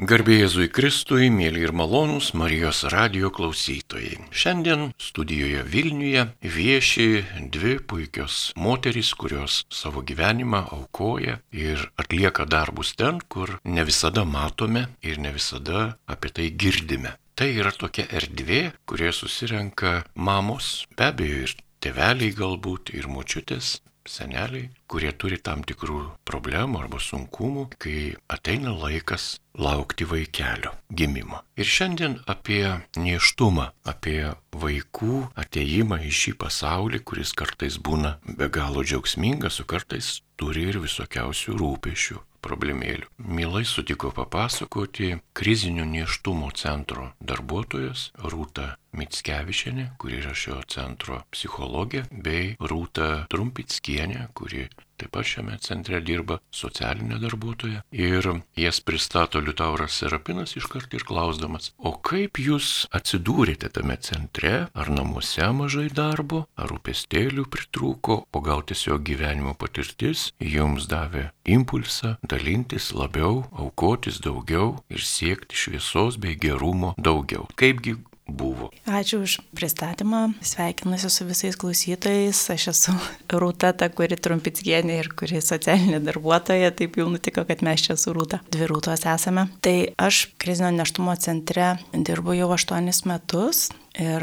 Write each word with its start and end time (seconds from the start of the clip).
Garbėjai 0.00 0.46
Jėzui 0.46 0.66
Kristui, 0.72 1.26
mėly 1.28 1.60
ir 1.66 1.74
malonūs 1.76 2.30
Marijos 2.32 2.78
radio 2.88 3.28
klausytojai. 3.36 4.14
Šiandien 4.32 4.86
studijoje 4.96 5.60
Vilniuje 5.68 6.22
vieši 6.40 7.04
dvi 7.52 7.74
puikios 7.84 8.38
moterys, 8.56 9.10
kurios 9.12 9.58
savo 9.68 10.00
gyvenimą 10.00 10.62
aukoja 10.78 11.36
ir 11.52 11.84
atlieka 12.00 12.48
darbus 12.48 12.94
ten, 12.96 13.20
kur 13.28 13.58
ne 13.68 13.84
visada 13.84 14.24
matome 14.24 14.86
ir 15.04 15.20
ne 15.20 15.34
visada 15.36 15.90
apie 16.08 16.32
tai 16.32 16.48
girdime. 16.48 17.18
Tai 17.36 17.50
yra 17.60 17.68
tokia 17.76 18.08
erdvė, 18.08 18.70
kurioje 18.88 19.18
susirenka 19.18 19.98
mamos, 20.16 20.86
be 20.96 21.10
abejo 21.12 21.44
ir 21.44 21.56
tėveliai 21.84 22.32
galbūt, 22.40 22.96
ir 22.96 23.04
močiutės, 23.04 23.82
seneliai, 24.10 24.70
kurie 24.90 25.12
turi 25.14 25.38
tam 25.38 25.62
tikrų 25.66 26.00
problemų 26.28 26.82
arba 26.82 27.00
sunkumų, 27.02 27.66
kai 27.80 28.14
ateina 28.32 28.74
laikas 28.74 29.36
laukti 29.54 30.06
vaikelio 30.08 30.72
gimimo. 30.90 31.42
Ir 31.58 31.68
šiandien 31.68 32.18
apie 32.30 32.64
neštumą, 32.98 33.70
apie 33.84 34.32
vaikų 34.54 35.26
ateimą 35.38 36.00
į 36.06 36.14
šį 36.22 36.34
pasaulį, 36.42 37.02
kuris 37.06 37.34
kartais 37.36 37.78
būna 37.78 38.16
be 38.26 38.50
galo 38.52 38.84
džiaugsmingas, 38.86 39.60
o 39.62 39.68
kartais 39.68 40.18
turi 40.40 40.68
ir 40.70 40.80
visokiausių 40.82 41.56
rūpešių 41.60 42.20
problemėlių. 42.44 43.08
Mielai 43.20 43.64
sutiko 43.68 44.10
papasakoti 44.16 45.18
krizinio 45.36 45.84
neštumo 45.84 46.50
centro 46.56 47.10
darbuotojas 47.20 48.10
Rūta 48.32 48.74
Mitskevičianė, 48.96 49.90
kuri 50.00 50.20
yra 50.20 50.34
šio 50.36 50.60
centro 50.70 51.22
psichologė, 51.34 52.04
bei 52.10 52.54
Rūta 52.60 53.26
Trumpickienė, 53.30 54.28
kuri 54.34 54.68
taip 55.00 55.14
pat 55.16 55.24
šiame 55.24 55.56
centre 55.64 56.00
dirba 56.04 56.38
socialinė 56.52 57.20
darbuotoja. 57.22 57.82
Ir 57.96 58.26
jas 58.60 58.80
pristato 58.84 59.40
Liutauras 59.40 59.96
Serapinas 59.96 60.56
iškart 60.60 60.92
ir 60.96 61.06
klausdamas, 61.08 61.70
o 61.78 61.94
kaip 62.04 62.40
jūs 62.42 62.84
atsidūrėte 62.96 63.70
tame 63.72 63.96
centre, 64.04 64.68
ar 64.74 64.92
namuose 64.92 65.48
mažai 65.56 65.88
darbo, 65.94 66.44
ar 66.60 66.68
rūpestėlių 66.74 67.46
pritrūko, 67.48 68.18
o 68.28 68.44
gal 68.44 68.64
tiesiog 68.68 69.02
gyvenimo 69.08 69.56
patirtis 69.56 70.30
jums 70.40 70.88
davė 70.90 71.30
impulsą 71.48 72.16
dalintis 72.22 72.92
labiau, 72.94 73.46
aukotis 73.56 74.20
daugiau 74.20 74.76
ir 74.92 75.00
siekti 75.00 75.56
šviesos 75.56 76.20
bei 76.20 76.36
gerumo 76.36 76.92
daugiau. 77.00 77.48
Kaipgi 77.56 77.96
buvo. 78.30 78.70
Ačiū 78.86 79.22
už 79.26 79.40
pristatymą. 79.56 80.32
Sveikinuosi 80.42 81.10
su 81.10 81.26
visais 81.28 81.58
klausytojais. 81.58 82.38
Aš 82.54 82.68
esu 82.72 82.94
Rūta, 83.30 83.72
ta, 83.76 83.90
kuri 83.92 84.16
trumpitsgienė 84.16 85.00
ir 85.02 85.10
kuri 85.18 85.42
socialinė 85.44 86.00
darbuotoja. 86.06 86.72
Taip 86.76 86.98
jau 87.00 87.08
nutiko, 87.10 87.44
kad 87.48 87.64
mes 87.66 87.84
čia 87.86 87.98
su 88.00 88.14
Rūta. 88.16 88.40
Dvi 88.50 88.70
Rūtos 88.70 89.04
esame. 89.10 89.48
Tai 89.64 89.76
aš 89.98 90.28
krizinio 90.40 90.72
neštumo 90.78 91.14
centre 91.20 91.74
dirbu 91.92 92.38
jau 92.38 92.50
aštuonis 92.56 93.04
metus. 93.10 93.68
Ir 94.00 94.22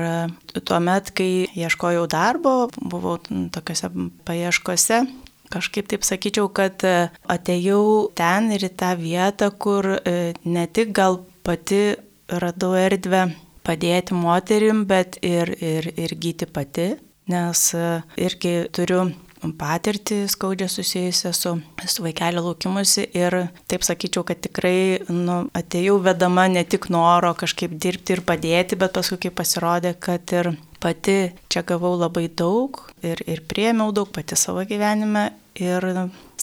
tuo 0.63 0.79
met, 0.79 1.11
kai 1.11 1.47
ieškojau 1.51 2.07
darbo, 2.09 2.69
buvau 2.79 3.17
tokiuose 3.51 3.91
paieškose, 4.27 5.05
Kažkaip 5.47 5.87
taip 5.87 6.03
sakyčiau, 6.03 6.49
kad 6.51 6.83
atėjau 6.83 8.11
ten 8.19 8.51
ir 8.51 8.65
į 8.67 8.71
tą 8.75 8.89
vietą, 8.99 9.47
kur 9.55 9.87
ne 10.43 10.65
tik 10.67 10.91
gal 10.95 11.21
pati 11.47 11.95
radau 12.27 12.73
erdvę 12.75 13.29
padėti 13.67 14.15
moterim, 14.17 14.85
bet 14.89 15.19
ir, 15.25 15.51
ir, 15.61 15.91
ir 15.99 16.15
gyti 16.15 16.47
pati, 16.49 16.93
nes 17.27 17.63
e, 17.75 17.87
irgi 18.23 18.57
turiu 18.73 19.09
patirtį 19.57 20.23
skaudžią 20.31 20.67
susijusią 20.71 21.31
su, 21.35 21.51
su 21.85 22.03
vaikelio 22.03 22.41
laukimusi 22.41 23.05
ir 23.17 23.35
taip 23.69 23.85
sakyčiau, 23.85 24.25
kad 24.27 24.41
tikrai 24.41 25.03
nu, 25.13 25.43
atėjau 25.57 25.99
vedama 26.03 26.47
ne 26.51 26.63
tik 26.65 26.89
noro 26.93 27.33
kažkaip 27.37 27.75
dirbti 27.77 28.17
ir 28.17 28.23
padėti, 28.25 28.79
bet 28.79 28.95
paskui 28.97 29.19
kaip 29.27 29.37
pasirodė, 29.37 29.93
kad 29.99 30.33
ir 30.33 30.55
pati 30.81 31.17
čia 31.51 31.63
gavau 31.67 31.95
labai 31.97 32.27
daug 32.29 32.81
ir, 33.05 33.21
ir 33.29 33.43
priemiau 33.49 33.93
daug 33.93 34.09
pati 34.13 34.37
savo 34.39 34.65
gyvenime 34.67 35.29
ir 35.57 35.85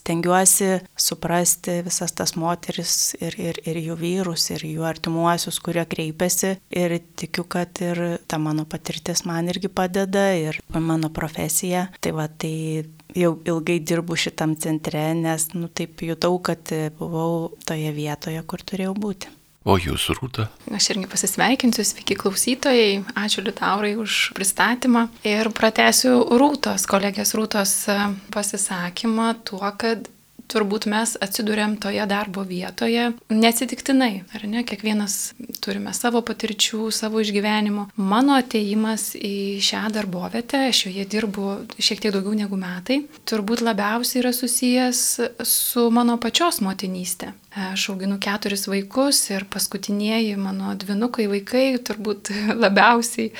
stengiuosi 0.04 0.81
suprasti 0.97 1.81
visas 1.84 2.12
tas 2.12 2.34
moteris 2.37 3.15
ir, 3.25 3.37
ir, 3.41 3.60
ir 3.65 3.81
jų 3.81 3.97
vyrus, 3.97 4.50
ir 4.53 4.65
jų 4.69 4.84
artimuosius, 4.84 5.60
kurie 5.65 5.84
kreipiasi. 5.88 6.59
Ir 6.76 6.98
tikiu, 7.16 7.47
kad 7.48 7.81
ir 7.81 8.03
ta 8.28 8.38
mano 8.38 8.66
patirtis 8.69 9.25
man 9.25 9.48
irgi 9.48 9.72
padeda 9.72 10.26
ir 10.37 10.60
mano 10.69 11.09
profesija. 11.09 11.87
Tai 12.04 12.12
va, 12.19 12.28
tai 12.28 12.84
jau 13.16 13.32
ilgai 13.48 13.78
dirbu 13.81 14.19
šitam 14.19 14.56
centre, 14.60 15.06
nes, 15.16 15.48
nu, 15.56 15.70
taip 15.72 16.04
jutau, 16.04 16.36
kad 16.44 16.75
buvau 16.98 17.54
toje 17.65 17.94
vietoje, 17.97 18.44
kur 18.44 18.60
turėjau 18.60 18.92
būti. 18.98 19.32
O 19.65 19.79
jūs, 19.81 20.11
Rūta? 20.13 20.51
Aš 20.77 20.91
irgi 20.93 21.09
pasisveikinsiu, 21.09 21.87
sveiki 21.89 22.19
klausytojai, 22.21 22.99
ačiū 23.17 23.45
Liutaurai 23.47 23.95
už 23.97 24.35
pristatymą 24.37 25.07
ir 25.25 25.49
pratęsiu 25.57 26.19
Rūtos, 26.37 26.85
kolegės 26.91 27.33
Rūtos 27.33 27.73
e, 27.89 27.97
pasisakymą 28.35 29.31
tuo, 29.49 29.65
kad 29.81 30.05
turbūt 30.53 30.85
mes 30.93 31.15
atsidūrėm 31.25 31.79
toje 31.81 32.05
darbo 32.09 32.45
vietoje 32.45 33.13
neatsitiktinai, 33.33 34.25
ar 34.37 34.45
ne? 34.51 34.65
Kiekvienas 34.69 35.33
turime 35.65 35.95
savo 35.97 36.21
patirčių, 36.27 36.91
savo 36.93 37.23
išgyvenimų. 37.25 37.87
Mano 37.97 38.37
ateimas 38.37 39.13
į 39.17 39.63
šią 39.65 39.87
darbovietę, 39.95 40.67
aš 40.71 40.87
joje 40.89 41.07
dirbu 41.17 41.55
šiek 41.79 42.05
tiek 42.05 42.15
daugiau 42.15 42.37
negu 42.37 42.59
metai, 42.61 43.01
turbūt 43.29 43.65
labiausiai 43.65 44.21
yra 44.23 44.35
susijęs 44.37 45.07
su 45.49 45.89
mano 45.95 46.19
pačios 46.21 46.61
motinystė. 46.65 47.33
Aš 47.54 47.88
auginu 47.92 48.16
keturis 48.19 48.66
vaikus 48.66 49.20
ir 49.31 49.44
paskutinieji 49.50 50.34
mano 50.37 50.72
dvinukai 50.75 51.28
vaikai 51.31 51.69
turbūt 51.87 52.32
labiausiai 52.65 53.31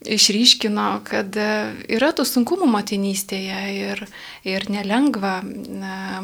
išryškino, 0.00 0.86
kad 1.04 1.36
e, 1.36 1.48
yra 1.92 2.08
tų 2.16 2.24
sunkumų 2.24 2.66
motinystėje 2.72 3.58
ir, 3.76 4.00
ir 4.48 4.64
nelengva 4.72 5.40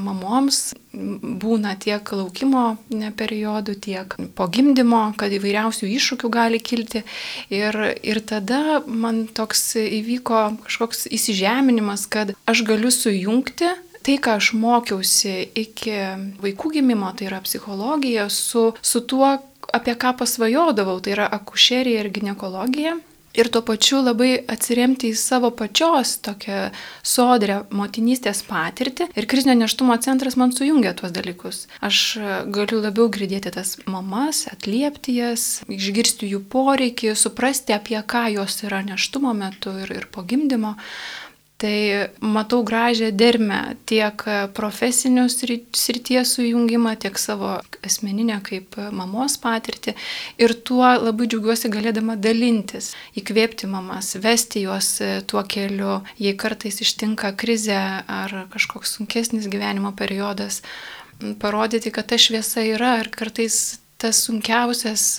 mamoms 0.01 0.73
būna 0.97 1.75
tiek 1.81 2.01
laukimo 2.17 2.79
periodų, 3.21 3.77
tiek 3.85 4.17
po 4.37 4.47
gimdymo, 4.49 5.11
kad 5.21 5.35
įvairiausių 5.37 5.91
iššūkių 5.93 6.31
gali 6.33 6.61
kilti. 6.65 7.05
Ir, 7.53 7.77
ir 8.01 8.23
tada 8.25 8.81
man 8.87 9.27
toks 9.29 9.75
įvyko 9.83 10.47
kažkoks 10.65 11.05
įsižeminimas, 11.13 12.09
kad 12.09 12.33
aš 12.49 12.65
galiu 12.65 12.93
sujungti 12.95 13.75
tai, 14.07 14.21
ką 14.23 14.37
aš 14.39 14.53
mokiausi 14.55 15.35
iki 15.59 15.97
vaikų 16.43 16.77
gimimo, 16.79 17.11
tai 17.19 17.27
yra 17.31 17.43
psichologija, 17.43 18.29
su, 18.31 18.71
su 18.83 19.03
tuo, 19.03 19.35
apie 19.75 19.97
ką 19.99 20.15
pasvajodavau, 20.23 21.01
tai 21.03 21.17
yra 21.19 21.29
akušerija 21.41 22.07
ir 22.07 22.15
gynekologija 22.15 22.97
ir 23.37 23.51
tuo 23.53 23.63
pačiu 23.67 24.01
labai 24.01 24.37
atsiremti 24.49 25.11
į 25.13 25.19
savo 25.21 25.51
pačios 25.55 26.17
tokią 26.25 26.71
sodrę 27.07 27.61
motinystės 27.75 28.43
patirtį. 28.49 29.11
Ir 29.17 29.29
krizinio 29.31 29.57
neštumo 29.61 29.97
centras 30.05 30.39
man 30.41 30.55
sujungia 30.57 30.95
tuos 30.97 31.13
dalykus. 31.15 31.67
Aš 31.85 32.01
galiu 32.53 32.81
labiau 32.81 33.11
girdėti 33.13 33.53
tas 33.55 33.77
mamas, 33.85 34.47
atliepti 34.53 35.19
jas, 35.21 35.47
išgirsti 35.69 36.33
jų 36.33 36.43
poreikį, 36.53 37.13
suprasti, 37.19 37.77
apie 37.77 38.01
ką 38.01 38.27
jos 38.39 38.63
yra 38.67 38.83
neštumo 38.87 39.37
metu 39.37 39.77
ir, 39.85 39.93
ir 40.01 40.11
po 40.13 40.25
gimdymo. 40.27 40.77
Tai 41.57 42.09
matau 42.21 42.61
gražią 42.69 43.09
dermę 43.17 43.61
tiek 43.89 44.21
profesinių 44.53 45.23
srities 45.33 46.35
sujungimą, 46.37 46.93
tiek 47.01 47.17
savo 47.17 47.55
asmeninę 47.81 48.43
kaip 48.45 48.77
mamos 48.93 49.39
patirtį. 49.41 49.95
Ir 50.37 50.53
tuo 50.69 50.85
labai 50.85 51.31
džiaugiuosi 51.33 51.71
galėdama 51.73 52.19
dalintis, 52.21 52.91
įkvėpti 53.17 53.71
mamas, 53.73 54.13
vesti 54.21 54.67
juos 54.67 54.91
tuo 55.33 55.47
keliu, 55.49 56.03
jei 56.21 56.37
kartais 56.37 56.83
ištinka 56.85 57.33
krizė 57.41 57.81
ar 58.05 58.37
kažkoks 58.53 58.93
sunkesnis 58.99 59.49
gyvenimo 59.49 59.95
periodas, 59.97 60.61
parodyti, 61.41 61.89
kad 61.89 62.13
ta 62.13 62.21
šviesa 62.21 62.69
yra 62.69 62.99
ir 63.01 63.09
kartais 63.17 63.79
tas 63.97 64.21
sunkiausias 64.27 65.17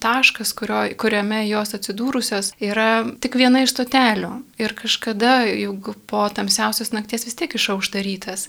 taškas, 0.00 0.52
kurio, 0.56 0.82
kuriame 0.98 1.44
jos 1.48 1.74
atsidūrusios, 1.78 2.52
yra 2.62 3.06
tik 3.22 3.38
viena 3.38 3.62
iš 3.64 3.74
stotelių. 3.76 4.32
Ir 4.62 4.76
kažkada, 4.78 5.38
juk 5.50 5.92
po 6.10 6.26
tamsiausios 6.32 6.92
nakties 6.96 7.26
vis 7.28 7.38
tiek 7.38 7.56
išaušdarytas. 7.58 8.48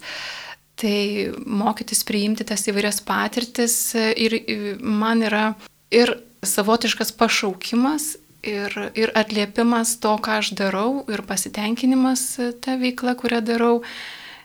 Tai 0.78 1.00
mokytis 1.42 2.04
priimti 2.06 2.46
tas 2.46 2.68
įvairias 2.70 3.02
patirtis 3.06 3.96
ir 3.98 4.38
man 4.82 5.24
yra 5.26 5.52
ir 5.90 6.14
savotiškas 6.46 7.16
pašaukimas, 7.18 8.16
ir, 8.46 8.76
ir 8.96 9.12
atliepimas 9.18 9.98
to, 10.04 10.14
ką 10.22 10.40
aš 10.42 10.54
darau, 10.58 11.02
ir 11.12 11.24
pasitenkinimas 11.28 12.30
tą 12.64 12.78
veiklą, 12.82 13.16
kurią 13.20 13.42
darau, 13.46 13.74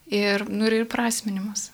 ir, 0.08 0.46
nu, 0.48 0.68
ir 0.68 0.88
prasminimas. 0.90 1.71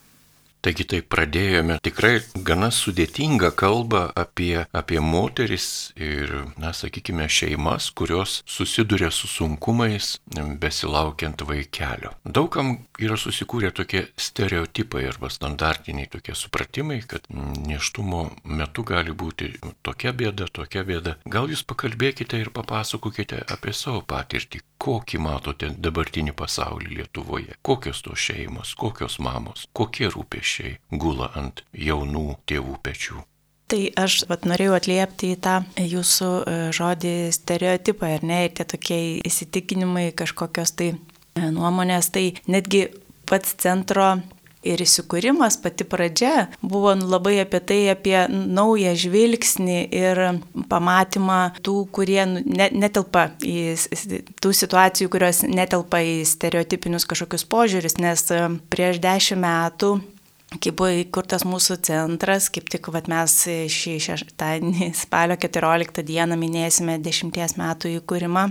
Taigi 0.64 0.84
tai 0.90 0.98
pradėjome 1.06 1.76
tikrai 1.86 2.16
gana 2.46 2.72
sudėtingą 2.74 3.52
kalbą 3.58 4.08
apie, 4.18 4.64
apie 4.74 4.98
moteris 4.98 5.68
ir, 5.94 6.32
na, 6.58 6.72
sakykime, 6.74 7.28
šeimas, 7.30 7.92
kurios 7.94 8.40
susiduria 8.48 9.12
su 9.14 9.30
sunkumais 9.30 10.16
besilaukiant 10.58 11.46
vaikelio. 11.46 12.10
Daugam 12.24 12.74
yra 12.98 13.16
susikūrę 13.18 13.70
tokie 13.74 14.02
stereotipai 14.18 15.04
arba 15.08 15.30
standartiniai 15.30 16.08
tokie 16.10 16.34
supratimai, 16.34 17.00
kad 17.06 17.26
neštumo 17.30 18.24
metu 18.44 18.84
gali 18.86 19.14
būti 19.14 19.52
tokia 19.86 20.12
bėda, 20.16 20.48
tokia 20.52 20.84
bėda. 20.88 21.16
Gal 21.30 21.50
jūs 21.52 21.64
pakalbėkite 21.68 22.40
ir 22.42 22.52
papasakokite 22.54 23.44
apie 23.54 23.74
savo 23.76 24.02
patirtį, 24.02 24.62
kokį 24.82 25.22
matote 25.22 25.72
dabartinį 25.78 26.34
pasaulį 26.38 27.00
Lietuvoje, 27.00 27.58
kokios 27.62 28.02
tos 28.02 28.18
šeimos, 28.28 28.74
kokios 28.78 29.18
mamos, 29.22 29.66
kokie 29.72 30.10
rūpešiai 30.10 30.78
gula 30.90 31.32
ant 31.38 31.64
jaunų 31.72 32.28
tėvų 32.48 32.78
pečių. 32.82 33.24
Tai 33.68 33.82
aš 34.00 34.22
vat, 34.30 34.46
norėjau 34.48 34.78
atliepti 34.78 35.34
į 35.34 35.40
tą 35.44 35.58
jūsų 35.76 36.28
e, 36.40 36.52
žodį 36.72 37.12
stereotipą, 37.36 38.14
ar 38.16 38.22
ne, 38.24 38.38
ir 38.46 38.54
tie 38.56 38.64
tokie 38.64 39.00
įsitikinimai, 39.28 40.06
kažkokios 40.16 40.72
tai 40.72 40.94
nuomonės, 41.54 42.10
tai 42.14 42.32
netgi 42.50 42.88
pats 43.28 43.54
centro 43.60 44.16
ir 44.66 44.82
įsikūrimas, 44.82 45.58
pati 45.62 45.86
pradžia 45.88 46.48
buvo 46.62 46.92
labai 46.98 47.38
apie 47.42 47.60
tai, 47.64 47.78
apie 47.92 48.16
naują 48.28 48.94
žvilgsnį 48.98 49.78
ir 49.94 50.22
pamatymą 50.70 51.40
tų, 51.64 51.76
kurie 51.94 52.20
nu, 52.28 52.42
netelpa 52.54 53.28
į 53.44 53.76
tų 54.42 54.52
situacijų, 54.62 55.12
kurios 55.14 55.44
netelpa 55.46 56.02
į 56.02 56.20
stereotipinius 56.28 57.08
kažkokius 57.08 57.46
požiūris, 57.48 57.98
nes 58.02 58.28
e, 58.34 58.44
prieš 58.72 59.02
dešimt 59.04 59.44
metų 59.46 59.96
kai 60.56 60.72
buvo 60.72 60.88
įkurtas 61.02 61.44
mūsų 61.44 61.76
centras, 61.84 62.48
kaip 62.52 62.70
tik 62.72 62.88
vat, 62.94 63.08
mes 63.10 63.34
šį 63.44 63.98
šeštadienį, 64.06 64.92
spalio 64.96 65.36
14 65.40 66.04
dieną 66.08 66.38
minėsime 66.40 66.96
dešimties 67.04 67.58
metų 67.60 67.98
įkūrimą. 67.98 68.48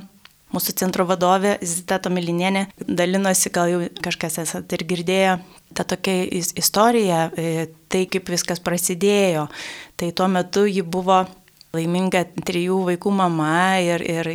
Mūsų 0.55 0.73
centro 0.79 1.03
vadovė 1.07 1.57
Zita 1.59 1.97
Tomilinienė 1.99 2.67
dalinosi, 2.88 3.51
gal 3.51 3.71
jau 3.71 3.81
kažkas 4.03 4.39
esate 4.45 4.77
ir 4.77 4.85
girdėję, 4.88 5.33
ta 5.75 5.83
tokia 5.83 6.23
istorija, 6.61 7.25
e, 7.35 7.67
tai 7.91 8.05
kaip 8.07 8.31
viskas 8.31 8.63
prasidėjo. 8.63 9.49
Tai 9.99 10.11
tuo 10.15 10.29
metu 10.31 10.63
ji 10.69 10.85
buvo 10.88 11.25
laiminga 11.75 12.23
trijų 12.47 12.79
vaikų 12.94 13.11
mama 13.11 13.77
ir, 13.83 14.03
ir 14.07 14.31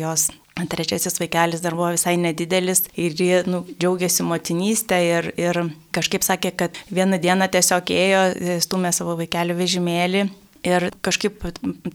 jos 0.00 0.30
trečiasis 0.68 1.20
vaikelis 1.22 1.62
dar 1.64 1.76
buvo 1.78 1.92
visai 1.94 2.16
nedidelis 2.20 2.84
ir 2.98 3.14
ji 3.16 3.42
nu, 3.48 3.62
džiaugiasi 3.78 4.26
motinystę 4.26 4.98
ir, 5.06 5.32
ir 5.40 5.62
kažkaip 5.94 6.26
sakė, 6.26 6.52
kad 6.58 6.82
vieną 6.90 7.22
dieną 7.22 7.48
tiesiog 7.54 7.94
ėjo, 7.94 8.22
stumė 8.66 8.92
savo 8.92 9.16
vaikelio 9.20 9.56
vežimėlį 9.58 10.26
Ir 10.62 10.90
kažkaip 11.02 11.42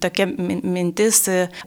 tokia 0.04 0.26
mintis 0.28 1.22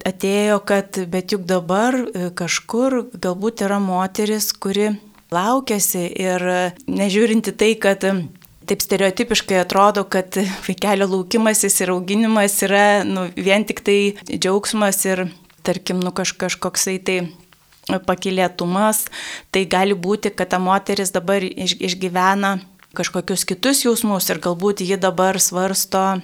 atėjo, 0.04 0.58
kad 0.68 0.98
bet 1.08 1.32
juk 1.32 1.46
dabar 1.48 1.96
kažkur 2.36 3.06
galbūt 3.16 3.64
yra 3.64 3.78
moteris, 3.80 4.50
kuri 4.52 4.90
laukiasi 5.32 6.04
ir 6.20 6.44
nežiūrinti 6.84 7.54
tai, 7.56 7.72
kad 7.80 8.04
taip 8.70 8.84
stereotipiškai 8.84 9.62
atrodo, 9.62 10.04
kad 10.04 10.36
vaikelio 10.66 11.08
laukimasis 11.10 11.80
ir 11.80 11.94
auginimas 11.94 12.58
yra 12.66 13.02
nu, 13.06 13.26
vien 13.34 13.64
tik 13.66 13.80
tai 13.86 13.98
džiaugsmas 14.30 15.00
ir, 15.08 15.24
tarkim, 15.66 16.02
nu, 16.04 16.12
kaž, 16.14 16.36
kažkoksai 16.38 16.98
tai 17.02 17.18
pakilėtumas, 18.06 19.06
tai 19.50 19.64
gali 19.66 19.96
būti, 19.96 20.30
kad 20.36 20.52
ta 20.52 20.60
moteris 20.62 21.10
dabar 21.14 21.42
išgyvena 21.42 22.58
kažkokius 22.94 23.46
kitus 23.46 23.84
jausmus 23.84 24.28
ir 24.30 24.40
galbūt 24.42 24.82
ji 24.86 24.98
dabar 25.00 25.38
svarsto 25.42 26.20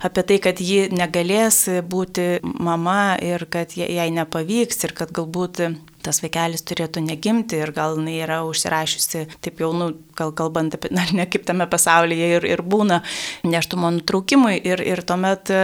apie 0.00 0.24
tai, 0.26 0.40
kad 0.42 0.60
ji 0.64 0.88
negalės 0.94 1.66
būti 1.90 2.40
mama 2.42 3.16
ir 3.22 3.46
kad 3.52 3.76
jai 3.76 4.08
nepavyks 4.14 4.84
ir 4.86 4.96
kad 4.96 5.12
galbūt 5.14 5.62
tas 6.04 6.22
vaikelis 6.24 6.64
turėtų 6.64 7.02
negimti 7.04 7.58
ir 7.60 7.72
gal 7.76 7.98
jinai 7.98 8.16
yra 8.24 8.40
užsirašiusi, 8.48 9.26
taip 9.44 9.60
jau, 9.60 9.70
nu, 9.76 9.90
gal 10.16 10.32
kalbant 10.36 10.74
apie, 10.76 10.92
na, 10.96 11.04
ne 11.16 11.26
kaip 11.30 11.44
tame 11.48 11.68
pasaulyje 11.70 12.32
ir, 12.38 12.48
ir 12.56 12.64
būna 12.64 13.02
neštumo 13.44 13.92
nutraukimui. 13.98 14.56
Ir, 14.64 14.82
ir 14.84 15.04
tuomet 15.06 15.52
e, 15.52 15.62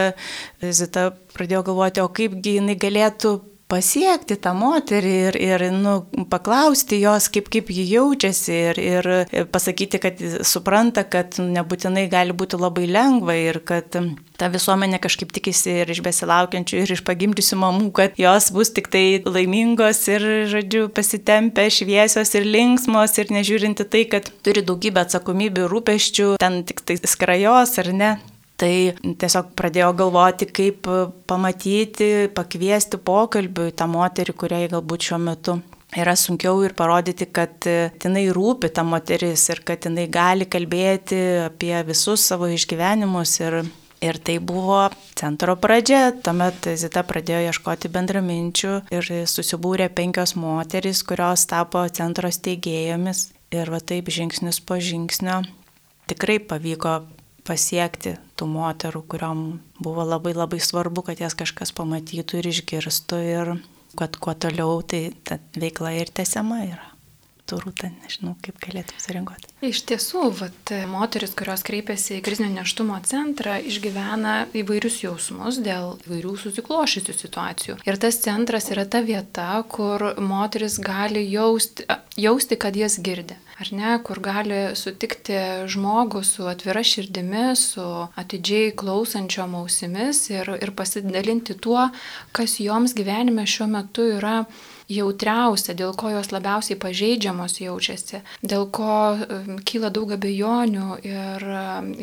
Zita 0.61 1.11
pradėjo 1.37 1.65
galvoti, 1.71 2.05
o 2.05 2.13
kaipgi 2.13 2.59
jinai 2.59 2.77
galėtų 2.81 3.39
pasiekti 3.71 4.37
tą 4.39 4.53
moterį 4.57 5.15
ir, 5.29 5.39
ir 5.43 5.65
nu, 5.75 5.97
paklausti 6.31 7.01
jos, 7.01 7.27
kaip, 7.35 7.49
kaip 7.53 7.71
ji 7.75 7.87
jaučiasi 7.91 8.55
ir, 8.55 8.81
ir 8.81 9.09
pasakyti, 9.53 10.01
kad 10.03 10.23
supranta, 10.47 11.03
kad 11.09 11.39
nebūtinai 11.43 12.07
gali 12.13 12.37
būti 12.37 12.61
labai 12.61 12.87
lengva 12.91 13.35
ir 13.39 13.59
kad 13.67 13.99
ta 14.37 14.51
visuomenė 14.53 15.01
kažkaip 15.03 15.33
tikisi 15.35 15.81
ir 15.83 15.91
iš 15.91 16.03
besilaukiančių, 16.07 16.83
ir 16.85 16.95
iš 16.95 17.03
pagimdysių 17.07 17.59
mamų, 17.63 17.91
kad 17.97 18.21
jos 18.21 18.53
bus 18.55 18.71
tik 18.77 18.91
tai 18.93 19.05
laimingos 19.25 20.05
ir, 20.13 20.29
žodžiu, 20.53 20.87
pasitempę, 20.95 21.67
šviesios 21.73 22.35
ir 22.39 22.47
linksmos 22.47 23.19
ir 23.19 23.35
nežiūrinti 23.35 23.89
tai, 23.91 24.07
kad 24.13 24.31
turi 24.47 24.63
daugybę 24.67 25.03
atsakomybių, 25.07 25.67
rūpeščių, 25.73 26.37
ten 26.43 26.63
tik 26.69 26.87
tai 26.87 27.01
skrajos 27.03 27.79
ar 27.83 27.95
ne. 27.97 28.15
Tai 28.57 28.73
tiesiog 29.21 29.51
pradėjau 29.59 29.91
galvoti, 29.99 30.49
kaip 30.49 30.89
pamatyti, 31.29 32.31
pakviesti 32.33 32.97
pokalbiui 33.05 33.75
tą 33.77 33.89
moterį, 33.93 34.35
kuriai 34.41 34.71
galbūt 34.73 35.11
šiuo 35.11 35.19
metu 35.21 35.59
yra 35.97 36.17
sunkiau 36.17 36.63
ir 36.65 36.75
parodyti, 36.77 37.29
kad 37.29 37.67
jinai 37.67 38.27
rūpi 38.35 38.71
ta 38.75 38.85
moteris 38.87 39.47
ir 39.53 39.63
kad 39.67 39.87
jinai 39.87 40.07
gali 40.13 40.49
kalbėti 40.49 41.19
apie 41.47 41.75
visus 41.87 42.25
savo 42.27 42.49
išgyvenimus. 42.53 43.37
Ir, 43.45 43.59
ir 44.05 44.21
tai 44.25 44.39
buvo 44.41 44.87
centro 45.19 45.57
pradžia. 45.61 46.11
Tuomet 46.25 46.69
Zita 46.81 47.05
pradėjo 47.07 47.51
ieškoti 47.51 47.93
bendraminčių 47.93 48.75
ir 48.97 49.11
susibūrė 49.31 49.89
penkios 49.93 50.37
moteris, 50.37 51.05
kurios 51.07 51.47
tapo 51.51 51.87
centro 51.89 52.33
steigėjomis. 52.33 53.31
Ir 53.55 53.71
va 53.71 53.79
taip 53.79 54.09
žingsnis 54.11 54.59
po 54.65 54.81
žingsnio 54.83 55.43
tikrai 56.11 56.41
pavyko 56.43 57.03
pasiekti 57.47 58.17
tų 58.37 58.49
moterų, 58.53 59.03
kuriuom 59.11 59.45
buvo 59.83 60.05
labai 60.07 60.35
labai 60.37 60.61
svarbu, 60.63 61.07
kad 61.09 61.23
jas 61.23 61.37
kažkas 61.39 61.75
pamatytų 61.77 62.41
ir 62.41 62.51
išgirstų 62.53 63.23
ir 63.25 63.55
kad 63.97 64.19
kuo 64.21 64.35
toliau 64.37 64.83
tai 64.85 65.09
ta 65.25 65.41
veikla 65.57 65.95
ir 65.97 66.13
tęsiama 66.13 66.61
yra. 66.67 66.96
Turūta, 67.47 67.93
nežinau, 68.03 68.35
kaip 68.43 68.59
galėtum 68.63 68.99
surinkuoti. 68.99 69.53
Iš 69.69 69.85
tiesų, 69.87 70.25
vat, 70.41 70.73
moteris, 70.91 71.35
kurios 71.39 71.63
kreipiasi 71.67 72.19
į 72.19 72.25
krizinio 72.27 72.51
neštumo 72.57 72.99
centrą, 73.07 73.57
išgyvena 73.63 74.35
įvairius 74.57 74.99
jausmus 75.05 75.61
dėl 75.63 75.95
įvairių 76.09 76.35
susiklošysių 76.43 77.17
situacijų. 77.21 77.79
Ir 77.87 78.01
tas 78.03 78.19
centras 78.25 78.71
yra 78.75 78.87
ta 78.91 79.05
vieta, 79.07 79.51
kur 79.71 80.09
moteris 80.19 80.81
gali 80.83 81.23
jausti, 81.31 81.87
jausti 82.19 82.59
kad 82.59 82.79
jas 82.79 82.99
girdi 82.99 83.39
ar 83.61 83.73
ne, 83.73 83.93
kur 84.05 84.21
gali 84.21 84.77
sutikti 84.77 85.37
žmogų 85.73 86.23
su 86.27 86.45
atvira 86.51 86.83
širdimi, 86.85 87.49
su 87.57 87.85
atidžiai 88.21 88.75
klausančiom 88.77 89.57
ausimis 89.63 90.27
ir, 90.33 90.51
ir 90.61 90.73
pasidalinti 90.77 91.57
tuo, 91.65 91.89
kas 92.37 92.59
joms 92.61 92.97
gyvenime 92.97 93.47
šiuo 93.49 93.69
metu 93.73 94.05
yra 94.19 94.43
jautriausia, 94.89 95.75
dėl 95.75 95.95
ko 95.99 96.13
jos 96.15 96.31
labiausiai 96.35 96.79
pažeidžiamos 96.81 97.59
jaučiasi, 97.61 98.23
dėl 98.43 98.69
ko 98.71 99.17
kyla 99.67 99.91
daug 99.95 100.15
abejonių 100.17 101.01
ir, 101.07 101.47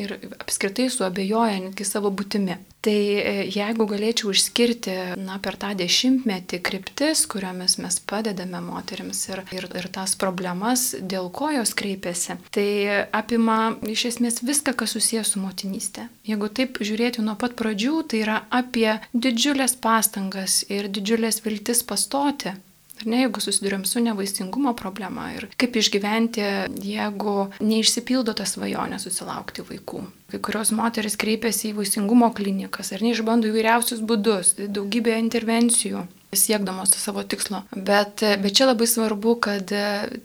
ir 0.04 0.16
apskritai 0.44 0.90
suabejoja 0.92 1.62
netgi 1.64 1.88
savo 1.88 2.12
būtimi. 2.12 2.60
Tai 2.84 2.92
e, 2.92 3.46
jeigu 3.48 3.86
galėčiau 3.88 4.34
išskirti 4.36 4.94
na, 5.24 5.38
per 5.40 5.56
tą 5.60 5.70
dešimtmetį 5.80 6.60
kryptis, 6.68 7.22
kuriomis 7.32 7.78
mes 7.80 7.96
padedame 8.04 8.60
moteriams 8.66 9.22
ir, 9.30 9.44
ir, 9.56 9.70
ir 9.80 9.88
tas 9.96 10.18
problemas, 10.20 10.90
dėl 11.00 11.30
ko 11.32 11.48
jos 11.56 11.72
kreipiasi, 11.80 12.36
tai 12.52 12.68
apima 13.16 13.78
iš 13.88 14.10
esmės 14.12 14.42
viską, 14.44 14.76
kas 14.76 14.98
susijęs 14.98 15.32
su 15.32 15.40
motinystė. 15.40 16.10
Jeigu 16.28 16.52
taip 16.52 16.84
žiūrėti 16.84 17.24
nuo 17.24 17.38
pat 17.40 17.56
pradžių, 17.60 17.96
tai 18.12 18.22
yra 18.26 18.42
apie 18.52 18.98
didžiulės 19.16 19.78
pastangas 19.80 20.66
ir 20.68 20.92
didžiulės 20.92 21.40
viltis 21.48 21.88
pastoti 21.88 22.58
Ar 23.04 23.10
ne, 23.12 23.18
jeigu 23.26 23.42
susidurėm 23.44 23.82
su 23.84 24.00
nevaisingumo 24.00 24.72
problema 24.80 25.26
ir 25.36 25.50
kaip 25.60 25.76
išgyventi, 25.76 26.44
jeigu 26.88 27.34
neišsipildo 27.60 28.32
ta 28.40 28.46
svajonė 28.48 28.96
susilaukti 29.04 29.66
vaikų. 29.68 30.06
Kai 30.32 30.40
kurios 30.48 30.72
moteris 30.72 31.20
kreipiasi 31.20 31.74
į 31.74 31.78
vaisingumo 31.82 32.30
klinikas 32.38 32.94
ar 32.96 33.04
neišbando 33.04 33.52
įvairiausius 33.52 34.00
būdus, 34.08 34.56
daugybę 34.72 35.18
intervencijų. 35.20 36.06
Siekdamos 36.40 36.94
savo 36.98 37.24
tikslo. 37.24 37.64
Bet, 37.76 38.24
bet 38.44 38.58
čia 38.58 38.68
labai 38.70 38.88
svarbu, 38.90 39.36
kad 39.44 39.74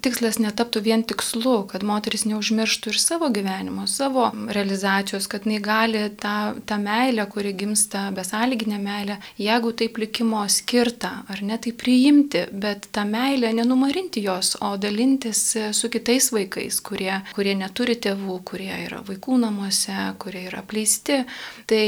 tikslas 0.05 0.39
netaptų 0.43 0.83
vien 0.85 1.05
tikslu, 1.09 1.63
kad 1.71 1.85
moteris 1.87 2.27
neužmirštų 2.29 2.93
ir 2.93 3.01
savo 3.03 3.31
gyvenimo, 3.35 3.87
savo 3.91 4.29
realizacijos, 4.53 5.29
kad 5.31 5.47
jinai 5.47 5.61
gali 5.65 6.05
tą, 6.21 6.37
tą 6.69 6.79
meilę, 6.83 7.27
kuri 7.31 7.55
gimsta 7.59 8.09
besąlyginė 8.17 8.79
meilė, 8.83 9.19
jeigu 9.41 9.73
taip 9.79 9.99
likimo 10.01 10.45
skirta, 10.53 11.13
ar 11.31 11.43
ne 11.45 11.59
tai 11.63 11.73
priimti, 11.77 12.45
bet 12.53 12.89
tą 12.95 13.05
meilę 13.09 13.53
nenumarinti 13.57 14.23
jos, 14.25 14.55
o 14.65 14.75
dalintis 14.81 15.43
su 15.77 15.91
kitais 15.93 16.31
vaikais, 16.35 16.81
kurie, 16.85 17.13
kurie 17.37 17.55
neturi 17.59 17.99
tėvų, 17.99 18.41
kurie 18.49 18.73
yra 18.87 19.03
vaikų 19.07 19.41
namuose, 19.45 19.97
kurie 20.23 20.47
yra 20.49 20.63
apleisti. 20.65 21.23
Tai 21.69 21.83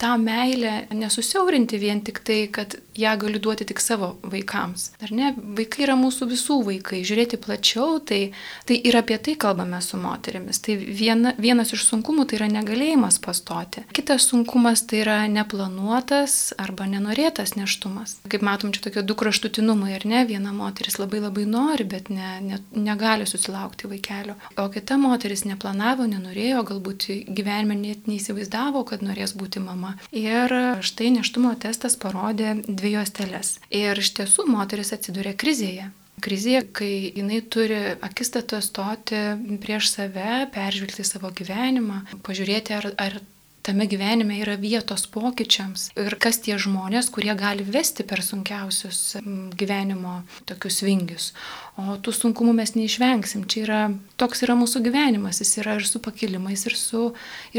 tą 0.00 0.14
meilę 0.20 0.86
nesusiaurinti 0.96 1.80
vien 1.82 2.02
tik 2.06 2.22
tai, 2.26 2.40
kad 2.52 2.78
ją 2.96 3.12
galiu 3.20 3.40
duoti 3.42 3.65
tik 3.68 3.82
savo 3.82 4.14
vaikams. 4.22 4.90
Ar 5.02 5.12
ne? 5.14 5.32
Vaikai 5.36 5.86
yra 5.86 5.96
mūsų 5.98 6.28
visų 6.30 6.60
vaikai. 6.66 7.02
Žiūrėti 7.06 7.40
plačiau, 7.42 7.98
tai, 8.00 8.20
tai 8.68 8.78
ir 8.88 8.96
apie 8.98 9.18
tai 9.22 9.36
kalbame 9.40 9.80
su 9.84 9.98
moterimis. 10.00 10.60
Tai 10.64 10.76
viena, 10.78 11.34
vienas 11.40 11.72
iš 11.76 11.86
sunkumų 11.88 12.28
tai 12.28 12.40
yra 12.40 12.50
negalėjimas 12.52 13.18
pastoti. 13.24 13.84
Kitas 13.96 14.28
sunkumas 14.30 14.84
tai 14.88 15.02
yra 15.04 15.18
neplanuotas 15.30 16.54
arba 16.60 16.88
nenorėtas 16.90 17.56
neštumas. 17.58 18.16
Kaip 18.30 18.44
matom, 18.46 18.72
čia 18.74 18.86
tokie 18.86 19.04
du 19.06 19.16
kraštutinumai, 19.18 19.94
ar 19.98 20.06
ne? 20.08 20.24
Viena 20.28 20.54
moteris 20.56 20.98
labai 21.00 21.22
labai 21.24 21.46
nori, 21.50 21.86
bet 21.88 22.10
ne, 22.12 22.36
ne, 22.44 22.60
negali 22.76 23.26
susilaukti 23.28 23.90
vaikelio. 23.90 24.36
O 24.60 24.68
kita 24.72 24.98
moteris 25.00 25.44
neplanavo, 25.48 26.06
nenorėjo, 26.10 26.64
galbūt 26.70 27.08
gyvenime 27.28 27.76
net 27.78 28.08
neįsivaizdavo, 28.10 28.84
kad 28.88 29.04
norės 29.04 29.36
būti 29.38 29.62
mama. 29.62 29.96
Ir 30.14 30.52
štai 30.84 31.12
neštumo 31.18 31.54
testas 31.60 31.96
parodė 32.00 32.56
dvi 32.66 32.96
juostelės. 32.96 33.55
Ir 33.74 33.98
iš 33.98 34.12
tiesų 34.18 34.46
moteris 34.50 34.92
atsiduria 34.96 35.34
krizėje. 35.38 35.90
Krizėje, 36.24 36.62
kai 36.72 36.92
jinai 37.12 37.42
turi 37.52 37.78
akistatą 38.06 38.62
stoti 38.64 39.18
prieš 39.60 39.90
save, 39.92 40.46
peržvelgti 40.54 41.04
savo 41.04 41.28
gyvenimą, 41.36 42.00
pažiūrėti, 42.24 42.76
ar, 42.78 42.88
ar 42.96 43.18
tame 43.66 43.86
gyvenime 43.90 44.38
yra 44.38 44.54
vietos 44.54 45.08
pokyčiams 45.10 45.88
ir 45.98 46.14
kas 46.22 46.38
tie 46.44 46.54
žmonės, 46.62 47.08
kurie 47.10 47.32
gali 47.34 47.64
vesti 47.66 48.04
per 48.06 48.20
sunkiausius 48.22 49.16
gyvenimo 49.58 50.20
tokius 50.46 50.84
vingius. 50.86 51.32
O 51.74 51.96
tų 51.98 52.14
sunkumų 52.14 52.54
mes 52.60 52.76
neišvengsim. 52.76 53.42
Čia 53.50 53.62
yra, 53.64 53.80
toks 54.22 54.44
yra 54.46 54.54
mūsų 54.60 54.84
gyvenimas, 54.86 55.40
jis 55.42 55.50
yra 55.64 55.74
ir 55.80 55.86
su 55.88 55.98
pakilimais, 56.04 56.62
ir 56.70 56.76
su, 56.78 57.08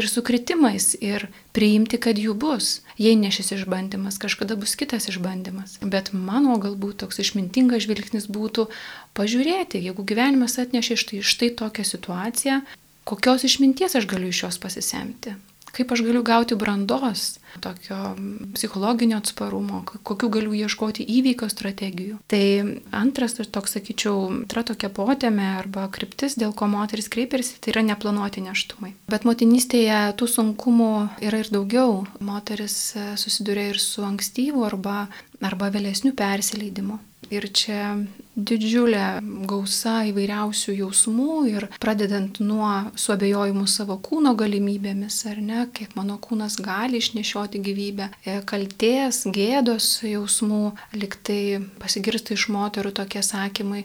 ir 0.00 0.08
su 0.08 0.24
kritimais, 0.24 0.94
ir 1.04 1.26
priimti, 1.52 2.00
kad 2.00 2.16
jų 2.16 2.32
bus. 2.40 2.78
Jei 2.96 3.18
ne 3.20 3.28
šis 3.34 3.52
išbandymas, 3.58 4.16
kažkada 4.22 4.56
bus 4.56 4.78
kitas 4.80 5.10
išbandymas. 5.12 5.76
Bet 5.84 6.14
mano 6.16 6.56
galbūt 6.62 7.02
toks 7.04 7.20
išmintingas 7.26 7.84
žvilgsnis 7.84 8.30
būtų 8.32 8.70
pažiūrėti, 9.18 9.84
jeigu 9.84 10.08
gyvenimas 10.08 10.56
atnešė 10.58 10.98
štai, 11.04 11.20
štai 11.20 11.52
tokią 11.60 11.86
situaciją, 11.92 12.58
kokios 13.04 13.44
išminties 13.44 14.00
aš 14.00 14.08
galiu 14.08 14.32
iš 14.32 14.42
jos 14.46 14.60
pasisemti 14.64 15.36
kaip 15.74 15.92
aš 15.92 16.02
galiu 16.06 16.22
gauti 16.26 16.56
brandos, 16.58 17.38
tokio 17.60 18.16
psichologinio 18.54 19.18
atsparumo, 19.18 19.82
kokiu 20.02 20.28
galiu 20.32 20.54
ieškoti 20.56 21.06
įveikio 21.18 21.48
strategijų. 21.50 22.18
Tai 22.30 22.42
antras, 22.94 23.36
toks 23.38 23.76
sakyčiau, 23.78 24.44
yra 24.48 24.64
tokia 24.66 24.90
potėme 24.92 25.46
arba 25.58 25.88
kryptis, 25.92 26.36
dėl 26.38 26.54
ko 26.56 26.68
moteris 26.70 27.10
kreipiasi, 27.12 27.58
tai 27.62 27.72
yra 27.74 27.84
neplanuoti 27.90 28.44
neštumai. 28.44 28.94
Bet 29.10 29.26
motinystėje 29.28 30.00
tų 30.18 30.30
sunkumų 30.34 30.92
yra 31.24 31.42
ir 31.42 31.52
daugiau. 31.54 32.02
Moteris 32.24 32.78
susiduria 33.20 33.68
ir 33.72 33.82
su 33.82 34.04
ankstyvu 34.06 34.64
arba, 34.66 35.06
arba 35.44 35.70
vėlesniu 35.74 36.14
persileidimu. 36.18 36.98
Ir 37.34 37.44
čia 37.52 37.98
didžiulė 38.38 39.18
gausa 39.50 39.98
įvairiausių 40.08 40.74
jausmų 40.78 41.32
ir 41.50 41.66
pradedant 41.82 42.38
nuo 42.40 42.70
suabejojimų 42.96 43.66
savo 43.68 43.98
kūno 44.00 44.32
galimybėmis, 44.38 45.18
ar 45.28 45.40
ne, 45.42 45.64
kiek 45.74 45.96
mano 45.98 46.16
kūnas 46.22 46.56
gali 46.62 47.02
išnešioti 47.02 47.60
gyvybę, 47.66 48.08
e, 48.22 48.38
kalties, 48.48 49.24
gėdos 49.34 49.90
jausmų, 50.06 50.62
liktai 50.96 51.58
pasigirsta 51.82 52.38
iš 52.38 52.48
moterų 52.54 52.94
tokie 53.02 53.24
sakymai. 53.26 53.84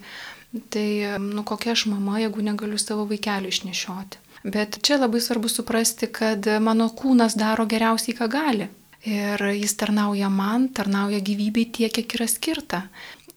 Tai, 0.69 0.89
nu, 1.17 1.41
kokia 1.41 1.73
aš 1.73 1.87
mama, 1.89 2.19
jeigu 2.21 2.45
negaliu 2.45 2.77
savo 2.77 3.07
vaikelių 3.09 3.49
išnešioti. 3.49 4.21
Bet 4.43 4.77
čia 4.85 4.99
labai 4.99 5.21
svarbu 5.23 5.49
suprasti, 5.49 6.07
kad 6.13 6.45
mano 6.61 6.91
kūnas 6.93 7.33
daro 7.39 7.65
geriausiai, 7.65 8.13
ką 8.15 8.29
gali. 8.29 8.69
Ir 9.03 9.41
jis 9.57 9.75
tarnauja 9.75 10.29
man, 10.31 10.69
tarnauja 10.71 11.19
gyvybei 11.19 11.67
tiek, 11.75 11.91
kiek 11.91 12.15
yra 12.15 12.27
skirta. 12.31 12.85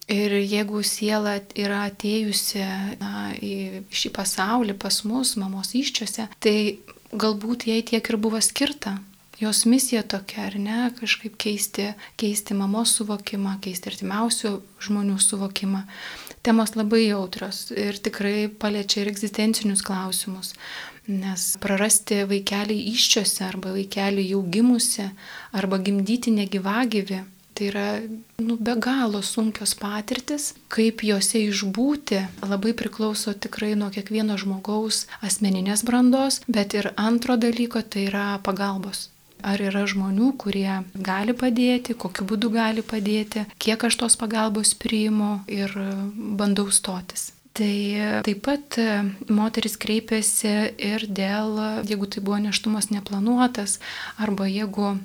Ir 0.07 0.37
jeigu 0.39 0.85
siela 0.87 1.41
yra 1.59 1.81
atėjusi 1.89 2.63
na, 3.01 3.33
į 3.35 3.83
šį 3.91 4.13
pasaulį 4.15 4.77
pas 4.79 5.01
mus, 5.03 5.35
mamos 5.41 5.75
iščiose, 5.75 6.29
tai 6.39 6.79
galbūt 7.11 7.67
jai 7.67 7.81
tiek 7.83 8.07
ir 8.07 8.19
buvo 8.23 8.39
skirta. 8.39 9.01
Jos 9.37 9.67
misija 9.69 10.01
tokia, 10.07 10.47
ar 10.49 10.55
ne, 10.57 10.79
kažkaip 10.97 11.35
keisti, 11.37 11.91
keisti 12.17 12.55
mamos 12.57 12.95
suvokimą, 12.97 13.59
keisti 13.61 13.91
artimiausių 13.91 14.53
žmonių 14.87 15.19
suvokimą. 15.21 15.83
Temos 16.47 16.73
labai 16.79 17.03
jautrios 17.09 17.67
ir 17.75 17.99
tikrai 18.01 18.47
paliečia 18.49 19.03
ir 19.03 19.11
egzistencinius 19.11 19.83
klausimus. 19.85 20.55
Nes 21.07 21.53
prarasti 21.63 22.25
vaikelį 22.27 22.77
iščiose 22.93 23.45
arba 23.47 23.77
vaikelį 23.77 24.29
jau 24.33 24.43
gimusi 24.51 25.07
arba 25.55 25.79
gimdyti 25.79 26.35
negyvagyvi 26.35 27.23
Tai 27.57 27.67
yra 27.67 28.01
nu, 28.37 28.57
be 28.61 28.75
galo 28.77 29.23
sunkios 29.25 29.73
patirtis, 29.81 30.51
kaip 30.69 31.01
juose 31.09 31.41
išbūti 31.41 32.19
labai 32.45 32.75
priklauso 32.77 33.33
tikrai 33.33 33.71
nuo 33.81 33.89
kiekvieno 33.95 34.37
žmogaus 34.37 35.07
asmeninės 35.25 35.81
brandos, 35.89 36.43
bet 36.53 36.77
ir 36.77 36.91
antro 37.01 37.39
dalyko 37.41 37.81
tai 37.81 38.11
yra 38.11 38.27
pagalbos. 38.45 39.07
Ar 39.41 39.63
yra 39.65 39.87
žmonių, 39.89 40.35
kurie 40.43 40.83
gali 41.09 41.33
padėti, 41.33 41.97
kokiu 41.97 42.29
būdu 42.29 42.53
gali 42.53 42.85
padėti, 42.85 43.47
kiek 43.57 43.89
aš 43.89 43.97
tos 44.05 44.21
pagalbos 44.21 44.75
priimu 44.77 45.39
ir 45.49 45.73
bandau 46.13 46.69
stotis. 46.69 47.31
Tai 47.57 47.77
taip 48.27 48.43
pat 48.45 48.77
moteris 49.33 49.79
kreipiasi 49.81 50.51
ir 50.77 51.07
dėl, 51.09 51.57
jeigu 51.89 52.09
tai 52.13 52.21
buvo 52.21 52.41
neštumas 52.45 52.91
neplanuotas, 52.93 53.79
arba 54.21 54.45
jeigu 54.51 54.99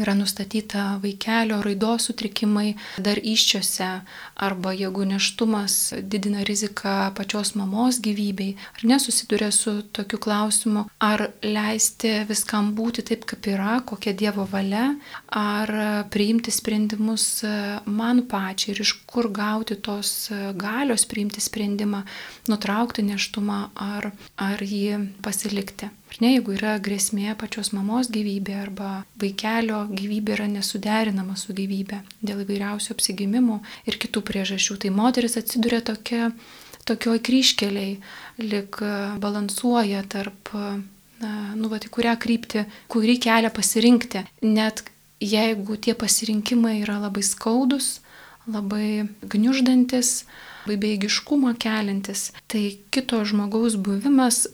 yra 0.00 0.14
nustatyta 0.18 1.00
vaikelio 1.02 1.60
raidos 1.64 2.08
sutrikimai 2.08 2.74
dar 2.98 3.20
iščiose 3.22 3.88
arba 4.46 4.72
jeigu 4.76 5.04
neštumas 5.08 5.92
didina 6.02 6.44
riziką 6.46 7.12
pačios 7.16 7.54
mamos 7.58 8.00
gyvybei, 8.02 8.56
ar 8.76 8.86
nesusiduria 8.92 9.50
su 9.52 9.82
tokiu 9.92 10.18
klausimu, 10.18 10.86
ar 10.98 11.26
leisti 11.42 12.12
viskam 12.28 12.72
būti 12.76 13.04
taip, 13.06 13.26
kaip 13.28 13.50
yra, 13.52 13.80
kokia 13.86 14.14
Dievo 14.16 14.46
valia, 14.50 14.94
ar 15.28 15.74
priimti 16.12 16.52
sprendimus 16.54 17.26
man 17.86 18.24
pačiai 18.30 18.74
ir 18.74 18.82
iš 18.84 18.94
kur 19.10 19.30
gauti 19.32 19.76
tos 19.76 20.30
galios 20.56 21.06
priimti 21.10 21.40
sprendimą, 21.44 22.04
nutraukti 22.50 23.04
neštumą 23.06 23.62
ar, 23.74 24.10
ar 24.36 24.64
jį 24.64 25.00
pasilikti. 25.24 25.90
Ar 26.10 26.18
ne, 26.18 26.32
jeigu 26.34 26.56
yra 26.56 26.74
grėsmė 26.82 27.36
pačios 27.38 27.70
mamos 27.70 28.08
gyvybė 28.10 28.56
arba 28.58 28.90
vaikelio 29.22 29.84
gyvybė 29.92 30.34
yra 30.34 30.48
nesuderinama 30.50 31.36
su 31.38 31.54
gyvybė 31.54 32.00
dėl 32.26 32.42
įvairiausių 32.42 32.96
apsigimimų 32.96 33.60
ir 33.86 33.98
kitų 34.02 34.24
priežasčių, 34.26 34.80
tai 34.82 34.90
moteris 34.90 35.38
atsiduria 35.38 35.78
tokia, 35.86 36.32
tokioj 36.90 37.22
kryškeliai, 37.22 38.00
lik 38.42 38.80
balansuoja 39.22 40.02
tarp, 40.10 40.50
na, 41.22 41.32
nu, 41.54 41.70
va, 41.70 41.78
į 41.78 41.92
kurią 41.94 42.16
kryptį, 42.18 42.66
kurį 42.90 43.18
kelią 43.22 43.54
pasirinkti, 43.54 44.24
net 44.42 44.82
jeigu 45.22 45.76
tie 45.78 45.94
pasirinkimai 45.94 46.80
yra 46.80 46.98
labai 46.98 47.22
skaudus, 47.22 48.00
labai 48.50 49.06
gniuždantis, 49.22 50.24
labai 50.64 50.78
beigiškumą 50.80 51.54
keliantis, 51.60 52.30
tai 52.50 52.80
kito 52.90 53.22
žmogaus 53.28 53.78
buvimas 53.78 54.48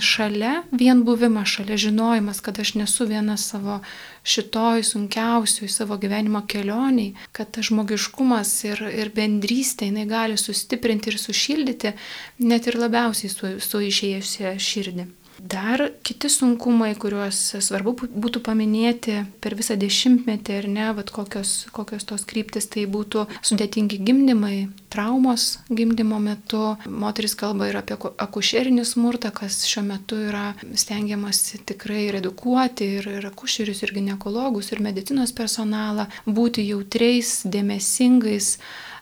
šalia 0.00 0.62
vien 0.72 1.04
buvimas, 1.04 1.48
šalia 1.48 1.76
žinojimas, 1.76 2.40
kad 2.40 2.58
aš 2.58 2.74
nesu 2.74 3.06
viena 3.06 3.36
savo 3.36 3.80
šitoj 4.24 4.82
sunkiausioj 4.82 5.68
savo 5.68 5.96
gyvenimo 5.98 6.44
kelioniai, 6.46 7.14
kad 7.32 7.50
tas 7.50 7.68
žmogiškumas 7.70 8.52
ir, 8.64 8.82
ir 8.92 9.12
bendrystė 9.14 9.90
jinai 9.90 10.06
gali 10.06 10.38
sustiprinti 10.38 11.12
ir 11.12 11.18
sušildyti 11.18 11.92
net 12.38 12.66
ir 12.66 12.78
labiausiai 12.80 13.32
su, 13.32 13.56
su 13.60 13.82
išėjusią 13.88 14.56
širdį. 14.58 15.08
Dar 15.42 15.90
kiti 16.06 16.28
sunkumai, 16.30 16.92
kuriuos 16.94 17.38
svarbu 17.66 17.96
būtų 18.14 18.40
paminėti 18.46 19.16
per 19.42 19.56
visą 19.58 19.74
dešimtmetį 19.74 20.54
ar 20.60 20.68
ne, 20.70 20.84
vat 20.94 21.10
kokios, 21.10 21.66
kokios 21.74 22.06
tos 22.06 22.22
kryptis, 22.30 22.68
tai 22.70 22.84
būtų 22.86 23.24
sudėtingi 23.42 23.98
gimdymai, 24.06 24.68
traumos 24.94 25.56
gimdymo 25.66 26.20
metu. 26.22 26.76
Moteris 26.86 27.34
kalba 27.38 27.72
ir 27.72 27.80
apie 27.80 27.98
akušerinį 27.98 28.86
smurtą, 28.86 29.32
kas 29.34 29.64
šiuo 29.66 29.82
metu 29.88 30.20
yra 30.28 30.52
stengiamasi 30.78 31.64
tikrai 31.72 32.04
redukuoti 32.14 32.92
ir, 33.00 33.10
ir 33.18 33.28
akušerius, 33.32 33.82
ir 33.82 33.96
gynekologus, 33.98 34.70
ir 34.70 34.84
medicinos 34.86 35.34
personalą, 35.34 36.06
būti 36.30 36.68
jautriais, 36.70 37.40
dėmesingais 37.50 38.54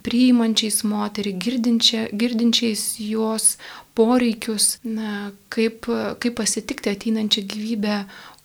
priimančiais 0.07 0.83
moterį, 0.87 1.35
girdinčiais 2.12 2.85
jos 3.02 3.57
poreikius, 3.99 4.78
na, 4.87 5.30
kaip, 5.52 5.88
kaip 6.23 6.37
pasitikti 6.38 6.92
ateinančią 6.95 7.45
gyvybę 7.50 7.97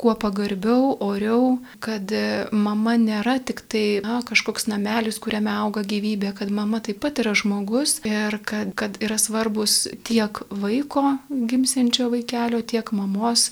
kuo 0.02 0.16
pagarbiau, 0.20 0.92
oriau, 1.06 1.58
kad 1.84 2.12
mama 2.52 2.98
nėra 3.00 3.38
tik 3.40 3.64
tai 3.72 3.86
na, 4.04 4.20
kažkoks 4.28 4.68
namelis, 4.72 5.22
kuriame 5.24 5.54
auga 5.54 5.86
gyvybė, 5.88 6.34
kad 6.36 6.52
mama 6.52 6.82
taip 6.84 7.00
pat 7.06 7.24
yra 7.24 7.36
žmogus 7.38 8.02
ir 8.08 8.40
kad, 8.44 8.76
kad 8.76 9.00
yra 9.06 9.20
svarbus 9.22 9.86
tiek 10.08 10.44
vaiko 10.50 11.16
gimsiančio 11.30 12.10
vaikelio, 12.12 12.64
tiek 12.66 12.92
mamos 12.96 13.52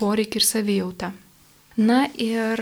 poreikiai 0.00 0.42
ir 0.42 0.48
savijauta. 0.48 1.12
Na 1.80 2.04
ir 2.18 2.60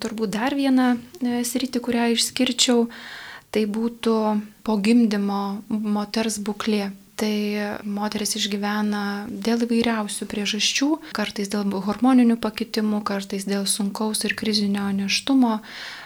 turbūt 0.00 0.30
dar 0.32 0.54
vieną 0.56 0.94
e, 0.94 1.40
sritį, 1.44 1.82
kurią 1.82 2.06
išskirčiau, 2.14 2.86
tai 3.54 3.64
būtų 3.70 4.14
po 4.66 4.78
gimdymo 4.82 5.42
moters 5.68 6.40
būklė. 6.42 6.90
Tai 7.16 7.36
moteris 7.88 8.34
išgyvena 8.36 9.02
dėl 9.32 9.62
įvairiausių 9.64 10.26
priežasčių, 10.28 10.88
kartais 11.16 11.48
dėl 11.48 11.64
hormoninių 11.86 12.36
pakitimų, 12.42 13.00
kartais 13.08 13.46
dėl 13.48 13.64
sunkaus 13.64 14.20
ir 14.28 14.34
krizinio 14.36 14.90
neštumo, 14.92 15.54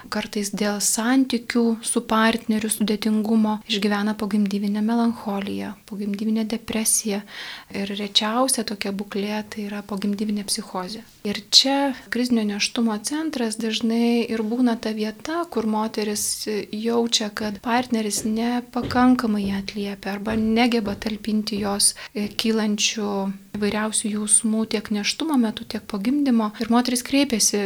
kartais 0.08 0.52
dėl 0.54 0.80
santykių 0.84 1.64
su 1.84 2.02
partneriu 2.08 2.70
sudėtingumo, 2.72 3.58
išgyvena 3.70 4.14
pogimdyvinę 4.20 4.82
melancholiją, 4.84 5.74
pogimdyvinę 5.90 6.46
depresiją 6.50 7.20
ir 7.76 7.92
rečiausia 7.98 8.64
tokia 8.68 8.92
būklė 8.96 9.42
tai 9.52 9.66
yra 9.68 9.82
pogimdyvinė 9.86 10.46
psichozė. 10.48 11.04
Ir 11.28 11.42
čia 11.52 11.92
krizinio 12.12 12.46
neštumo 12.48 12.96
centras 13.04 13.58
dažnai 13.60 14.24
ir 14.24 14.42
būna 14.46 14.78
ta 14.80 14.94
vieta, 14.96 15.44
kur 15.52 15.68
moteris 15.68 16.46
jaučia, 16.72 17.28
kad 17.34 17.60
partneris 17.64 18.22
nepakankamai 18.24 19.44
ją 19.50 19.60
atliepia 19.60 20.16
arba 20.16 20.36
negeba 20.40 20.96
talpinti 20.96 21.60
jos 21.60 21.92
kylančių 22.14 23.12
įvairiausių 23.56 24.12
jausmų 24.14 24.64
tiek 24.72 24.90
neštumo 24.94 25.36
metu, 25.40 25.66
tiek 25.68 25.84
pagimdymo. 25.90 26.50
Ir 26.62 26.70
moteris 26.72 27.02
kreipiasi 27.06 27.62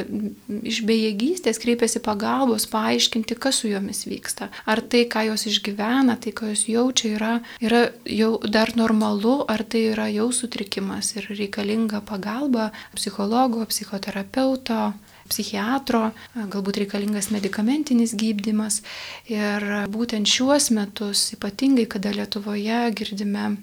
iš 0.64 0.80
bejėgystės, 0.88 1.60
kreipiasi 1.62 2.02
pagalbos, 2.04 2.66
paaiškinti, 2.72 3.36
kas 3.40 3.62
su 3.62 3.70
jomis 3.72 4.04
vyksta. 4.08 4.50
Ar 4.70 4.82
tai, 4.82 5.04
ką 5.10 5.26
jos 5.30 5.46
išgyvena, 5.50 6.16
tai, 6.20 6.34
ką 6.36 6.52
jos 6.52 6.66
jaučia, 6.70 7.14
yra, 7.18 7.32
yra 7.64 7.86
jau 8.08 8.36
dar 8.44 8.74
normalu, 8.78 9.40
ar 9.50 9.64
tai 9.66 9.86
yra 9.92 10.08
jau 10.12 10.30
sutrikimas 10.34 11.14
ir 11.18 11.28
reikalinga 11.32 12.04
pagalba 12.06 12.70
psichologo 12.96 13.64
psichoterapeuto, 13.68 14.94
psichiatro, 15.28 16.10
galbūt 16.34 16.82
reikalingas 16.84 17.30
medikamentinis 17.32 18.14
gydymas. 18.18 18.82
Ir 19.30 19.86
būtent 19.92 20.28
šiuos 20.28 20.70
metus, 20.76 21.30
ypatingai 21.36 21.86
kada 21.90 22.12
Lietuvoje 22.14 22.82
girdime 22.96 23.54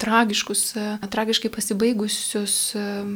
tragiškus, 0.00 0.66
tragiškai 1.12 1.50
pasibaigusius 1.54 2.58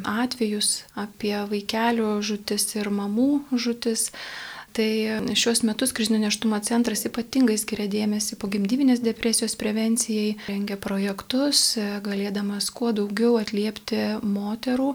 atvejus 0.09 0.73
apie 1.01 1.37
vaikelių 1.51 2.17
žutis 2.25 2.69
ir 2.79 2.93
mamų 2.93 3.31
žutis, 3.53 4.11
Tai 4.75 5.35
šiuos 5.39 5.61
metus 5.63 5.93
krizinio 5.95 6.19
neštumo 6.19 6.59
centras 6.67 7.05
ypatingai 7.07 7.55
skiria 7.63 7.85
dėmesį 7.87 8.35
pogimdyvinės 8.43 9.05
depresijos 9.05 9.55
prevencijai, 9.55 10.33
rengia 10.49 10.75
projektus, 10.75 11.61
galėdamas 12.03 12.73
kuo 12.75 12.91
daugiau 12.91 13.37
atliepti 13.39 14.01
moterų, 14.27 14.89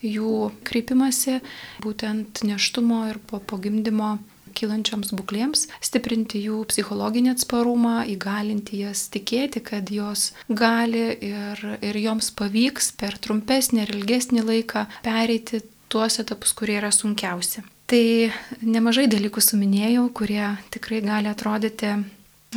jų 0.00 0.30
kreipimasi, 0.64 1.42
būtent 1.84 2.46
neštumo 2.48 3.02
ir 3.10 3.20
po 3.28 3.42
pogimdymo 3.52 4.14
kylančioms 4.56 5.12
būklėms, 5.16 5.66
stiprinti 5.84 6.40
jų 6.46 6.62
psichologinį 6.72 7.34
atsparumą, 7.34 8.00
įgalinti 8.12 8.82
jas 8.84 9.06
tikėti, 9.12 9.62
kad 9.64 9.92
jos 9.92 10.30
gali 10.48 11.06
ir, 11.28 11.62
ir 11.84 12.00
joms 12.02 12.32
pavyks 12.36 12.92
per 13.00 13.18
trumpesnį 13.22 13.84
ir 13.84 13.94
ilgesnį 13.98 14.44
laiką 14.50 14.86
pereiti 15.06 15.62
tuos 15.92 16.20
etapus, 16.22 16.56
kurie 16.56 16.80
yra 16.80 16.92
sunkiausi. 16.94 17.64
Tai 17.86 18.02
nemažai 18.66 19.06
dalykų 19.06 19.42
suminėjau, 19.44 20.08
kurie 20.16 20.42
tikrai 20.74 21.04
gali 21.04 21.30
atrodyti 21.30 21.92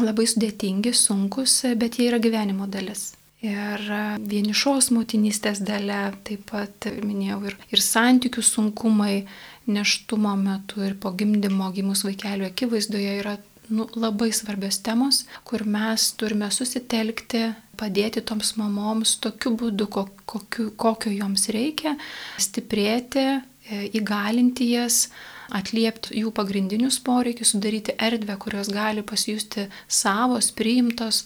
labai 0.01 0.25
sudėtingi, 0.29 0.93
sunkus, 0.95 1.61
bet 1.77 1.99
jie 1.99 2.09
yra 2.09 2.19
gyvenimo 2.21 2.65
dalis. 2.69 3.11
Ir 3.39 3.83
vienišos 4.19 4.89
motinystės 4.91 5.61
dalė, 5.63 6.09
taip 6.27 6.49
pat 6.49 6.89
minėjau, 6.91 7.37
ir, 7.47 7.55
ir 7.71 7.83
santykių 7.83 8.43
sunkumai 8.43 9.21
neštumo 9.69 10.33
metu 10.39 10.83
ir 10.85 10.97
po 11.01 11.13
gimdymo 11.17 11.71
gimus 11.75 12.03
vaikelių 12.07 12.49
akivaizdoje 12.49 13.15
yra 13.21 13.38
nu, 13.69 13.85
labai 13.95 14.31
svarbios 14.33 14.81
temos, 14.85 15.23
kur 15.45 15.63
mes 15.65 16.09
turime 16.17 16.49
susitelkti, 16.51 17.45
padėti 17.79 18.25
toms 18.25 18.55
mamoms 18.59 19.19
tokiu 19.23 19.53
būdu, 19.59 19.88
kokiu, 19.93 20.71
kokio 20.75 21.13
joms 21.13 21.47
reikia, 21.53 21.95
stiprėti 22.41 23.27
E, 23.69 23.85
įgalinti 23.99 24.71
jas, 24.71 25.07
atliepti 25.53 26.17
jų 26.23 26.31
pagrindinius 26.33 26.97
poreikius, 27.05 27.53
sudaryti 27.53 27.93
erdvę, 28.01 28.38
kurios 28.41 28.69
gali 28.73 29.03
pasijusti 29.05 29.67
savos, 29.86 30.49
priimtos, 30.58 31.23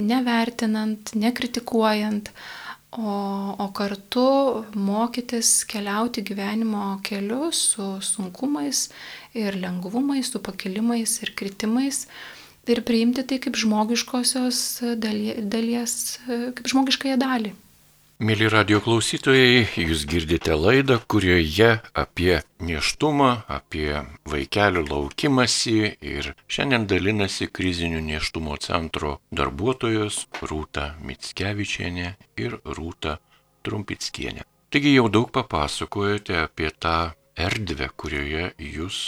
nevertinant, 0.00 1.12
nekritikuojant, 1.16 2.30
o, 2.98 3.56
o 3.58 3.66
kartu 3.72 4.64
mokytis 4.74 5.64
keliauti 5.64 6.22
gyvenimo 6.22 7.00
keliu 7.04 7.50
su 7.52 7.96
sunkumais 8.00 8.90
ir 9.34 9.56
lengvumais, 9.56 10.32
su 10.32 10.38
pakilimais 10.38 11.22
ir 11.22 11.34
kritimais. 11.36 12.06
Ir 12.68 12.78
priimti 12.86 13.24
tai 13.26 13.40
kaip 13.42 13.56
žmogiškosios 13.58 14.58
dalies, 15.02 15.94
kaip 16.28 16.68
žmogiškąją 16.70 17.16
dalį. 17.18 17.50
Mėly 18.22 18.46
radio 18.52 18.78
klausytojai, 18.78 19.64
jūs 19.82 20.04
girdite 20.06 20.54
laidą, 20.54 21.00
kurioje 21.10 21.80
apie 21.98 22.36
neštumą, 22.62 23.30
apie 23.50 23.96
vaikelių 24.30 24.84
laukimasi 24.86 25.90
ir 26.06 26.28
šiandien 26.46 26.86
dalinasi 26.86 27.48
krizinių 27.50 27.98
neštumo 28.06 28.54
centro 28.62 29.16
darbuotojos 29.34 30.20
Rūta 30.38 30.92
Mitskevičienė 31.02 32.12
ir 32.44 32.54
Rūta 32.62 33.16
Trumpickienė. 33.66 34.46
Taigi 34.70 34.94
jau 34.94 35.08
daug 35.10 35.34
papasakojote 35.34 36.38
apie 36.44 36.70
tą 36.78 37.16
erdvę, 37.34 37.90
kurioje 37.98 38.52
jūs 38.62 39.02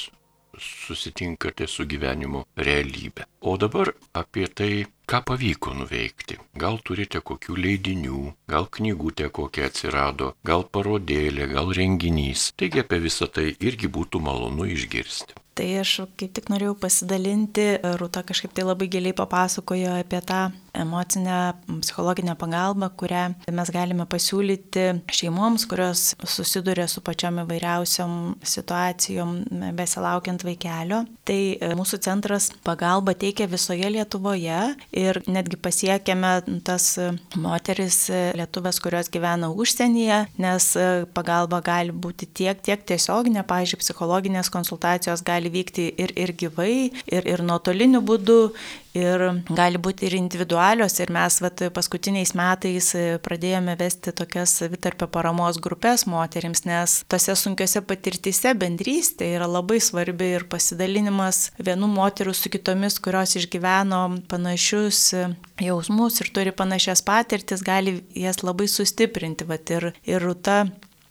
susitinkate 0.60 1.66
su 1.70 1.86
gyvenimo 1.88 2.44
realybė. 2.56 3.26
O 3.44 3.56
dabar 3.60 3.92
apie 4.16 4.46
tai, 4.48 4.86
ką 5.04 5.20
pavyko 5.28 5.74
nuveikti. 5.76 6.38
Gal 6.56 6.80
turite 6.84 7.20
kokių 7.20 7.56
leidinių, 7.60 8.20
gal 8.48 8.68
knygutė 8.72 9.28
kokia 9.34 9.68
atsirado, 9.68 10.32
gal 10.44 10.64
parodėlė, 10.64 11.48
gal 11.52 11.72
renginys. 11.76 12.50
Taigi 12.56 12.84
apie 12.84 13.00
visą 13.04 13.28
tai 13.28 13.50
irgi 13.60 13.90
būtų 13.92 14.22
malonu 14.24 14.68
išgirsti. 14.76 15.40
Tai 15.54 15.66
aš 15.84 15.90
kaip 16.18 16.32
tik 16.34 16.48
norėjau 16.50 16.74
pasidalinti, 16.82 17.66
Rūta 18.00 18.24
kažkaip 18.26 18.56
tai 18.56 18.64
labai 18.66 18.88
giliai 18.90 19.14
papasakojo 19.14 19.92
apie 20.00 20.18
tą 20.26 20.48
emocinę, 20.74 21.54
psichologinę 21.80 22.36
pagalbą, 22.36 22.90
kurią 22.96 23.24
mes 23.52 23.70
galime 23.70 24.06
pasiūlyti 24.10 24.86
šeimoms, 25.12 25.66
kurios 25.70 26.14
susiduria 26.28 26.86
su 26.90 27.02
pačiom 27.04 27.42
įvairiausiom 27.44 28.16
situacijom 28.54 29.34
besilaukiant 29.76 30.44
vaikelio. 30.46 31.04
Tai 31.28 31.38
e, 31.54 31.70
mūsų 31.78 32.00
centras 32.04 32.50
pagalba 32.66 33.14
teikia 33.18 33.48
visoje 33.50 33.88
Lietuvoje 33.94 34.60
ir 34.96 35.20
netgi 35.30 35.58
pasiekėme 35.60 36.34
tas 36.66 36.94
moteris 37.38 38.04
e, 38.10 38.22
lietuvės, 38.38 38.80
kurios 38.82 39.10
gyvena 39.12 39.50
užsienyje, 39.52 40.24
nes 40.42 40.70
e, 40.76 40.88
pagalba 41.16 41.60
gali 41.64 41.94
būti 41.94 42.28
tiek, 42.28 42.60
tiek 42.64 42.84
tiesioginė, 42.88 43.44
pavyzdžiui, 43.48 43.80
psichologinės 43.84 44.50
konsultacijos 44.52 45.24
gali 45.26 45.52
vykti 45.54 45.88
ir, 46.00 46.14
ir 46.18 46.34
gyvai, 46.38 46.90
ir, 47.06 47.28
ir 47.28 47.44
nuotoliniu 47.46 48.02
būdu, 48.04 48.38
ir 48.94 49.24
gali 49.50 49.80
būti 49.82 50.06
ir 50.08 50.16
individualios. 50.18 50.96
Ir 51.02 51.12
mes 51.14 51.40
vat, 51.42 51.62
paskutiniais 51.74 52.34
metais 52.38 52.90
pradėjome 53.24 53.76
vesti 53.80 54.14
tokias 54.16 54.54
savitarpio 54.60 55.08
paramos 55.12 55.58
grupės 55.62 56.06
moteriams, 56.10 56.64
nes 56.68 56.96
tose 57.10 57.36
sunkiose 57.38 57.82
patirtise 57.86 58.54
bendrystė 58.58 59.32
yra 59.36 59.48
labai 59.50 59.80
svarbi 59.82 60.32
ir 60.38 60.46
pasidalinimas 60.50 61.50
vienų 61.58 61.90
moterų 61.96 62.34
su 62.36 62.52
kitomis, 62.54 63.00
kurios 63.02 63.36
išgyveno 63.40 64.02
panašius 64.30 65.02
jausmus 65.62 66.20
ir 66.22 66.32
turi 66.34 66.54
panašias 66.54 67.04
patirtis, 67.06 67.64
gali 67.66 68.00
jas 68.14 68.42
labai 68.46 68.70
sustiprinti. 68.70 69.46
Vat, 69.48 69.70
ir, 69.74 69.90
ir 70.08 70.22
Ruta 70.22 70.64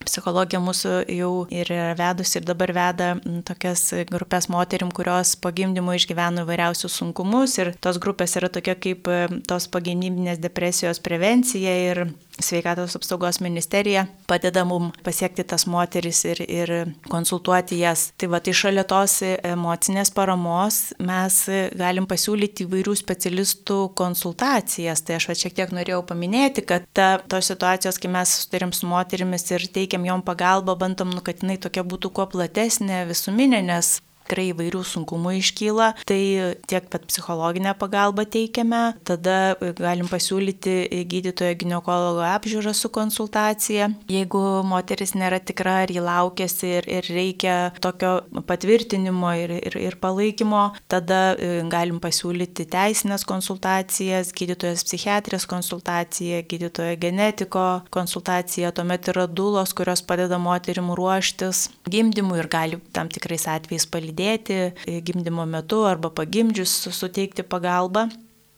psichologija 0.08 0.60
mūsų 0.62 0.94
jau 1.14 1.30
ir 1.52 1.70
vedusi 1.98 2.38
ir 2.40 2.46
dabar 2.48 2.72
veda 2.76 3.10
tokias 3.48 3.86
grupės 4.10 4.48
moterim, 4.52 4.92
kurios 4.94 5.34
po 5.40 5.52
gimdymo 5.54 5.96
išgyveno 5.98 6.44
įvairiausius 6.44 6.98
sunkumus 7.00 7.58
ir 7.60 7.72
tos 7.84 8.00
grupės 8.02 8.36
yra 8.40 8.50
tokia 8.52 8.76
kaip 8.78 9.10
tos 9.48 9.68
pogimdyminės 9.72 10.42
depresijos 10.42 11.02
prevencija 11.04 11.74
ir 11.90 12.04
sveikatos 12.40 12.96
apsaugos 12.96 13.40
ministerija 13.40 14.06
padeda 14.26 14.64
mums 14.64 14.96
pasiekti 15.04 15.44
tas 15.44 15.66
moteris 15.66 16.24
ir, 16.24 16.40
ir 16.48 16.72
konsultuoti 17.10 17.78
jas. 17.78 18.08
Tai 18.18 18.30
va, 18.32 18.40
tai 18.44 18.54
šalia 18.56 18.84
tos 18.88 19.20
emocinės 19.24 20.10
paramos 20.14 20.80
mes 20.98 21.40
galim 21.78 22.08
pasiūlyti 22.10 22.66
įvairių 22.66 22.96
specialistų 22.98 23.78
konsultacijas. 23.98 25.04
Tai 25.04 25.18
aš 25.18 25.28
va 25.30 25.38
šiek 25.44 25.58
tiek 25.58 25.74
norėjau 25.74 26.02
paminėti, 26.08 26.64
kad 26.66 26.88
ta, 26.96 27.16
tos 27.28 27.52
situacijos, 27.52 28.00
kai 28.02 28.10
mes 28.16 28.38
sutarėm 28.42 28.74
su 28.74 28.88
moterimis 28.90 29.46
ir 29.52 29.68
teikiam 29.74 30.06
jom 30.08 30.24
pagalbą, 30.26 30.76
bandom, 30.80 31.14
nu, 31.14 31.22
kad 31.24 31.44
jinai 31.44 31.60
tokia 31.62 31.86
būtų 31.86 32.12
kuo 32.14 32.26
platesnė 32.34 33.04
visuminė, 33.10 33.62
nes 33.64 33.98
tikrai 34.24 34.50
įvairių 34.52 34.82
sunkumų 34.88 35.36
iškyla, 35.40 35.90
tai 36.08 36.54
tiek 36.68 36.88
pat 36.90 37.04
psichologinę 37.08 37.74
pagalbą 37.78 38.24
teikiame, 38.24 38.96
tada 39.04 39.54
galim 39.76 40.08
pasiūlyti 40.08 41.04
gydytojo 41.10 41.54
gynekologo 41.60 42.24
apžiūrą 42.24 42.72
su 42.74 42.88
konsultacija. 42.88 43.90
Jeigu 44.08 44.40
moteris 44.64 45.14
nėra 45.14 45.40
tikra, 45.44 45.82
ar 45.84 45.92
jį 45.92 46.04
laukėsi 46.04 46.70
ir, 46.80 46.88
ir 46.88 47.10
reikia 47.12 47.56
tokio 47.84 48.24
patvirtinimo 48.48 49.34
ir, 49.36 49.54
ir, 49.60 49.76
ir 49.90 49.98
palaikymo, 50.00 50.64
tada 50.88 51.34
e, 51.36 51.60
galim 51.70 52.00
pasiūlyti 52.02 52.66
teisinės 52.72 53.26
konsultacijas, 53.28 54.32
gydytojas 54.36 54.86
psichiatrės 54.88 55.48
konsultacija, 55.50 56.42
gydytojo 56.48 56.96
genetiko 57.00 57.66
konsultacija, 57.94 58.72
tuomet 58.74 59.12
yra 59.12 59.28
dulos, 59.28 59.76
kurios 59.76 60.04
padeda 60.06 60.40
moterim 60.40 60.92
ruoštis 60.96 61.68
gimdymui 61.90 62.40
ir 62.40 62.48
gali 62.50 62.80
tam 62.96 63.10
tikrais 63.12 63.46
atvejais 63.50 63.86
palydėti 63.90 64.13
palydėti 64.14 64.74
e, 64.86 65.00
gimdymo 65.02 65.46
metu 65.46 65.84
arba 65.84 66.10
pagimdžius 66.10 66.88
suteikti 66.92 67.42
pagalbą. 67.42 68.08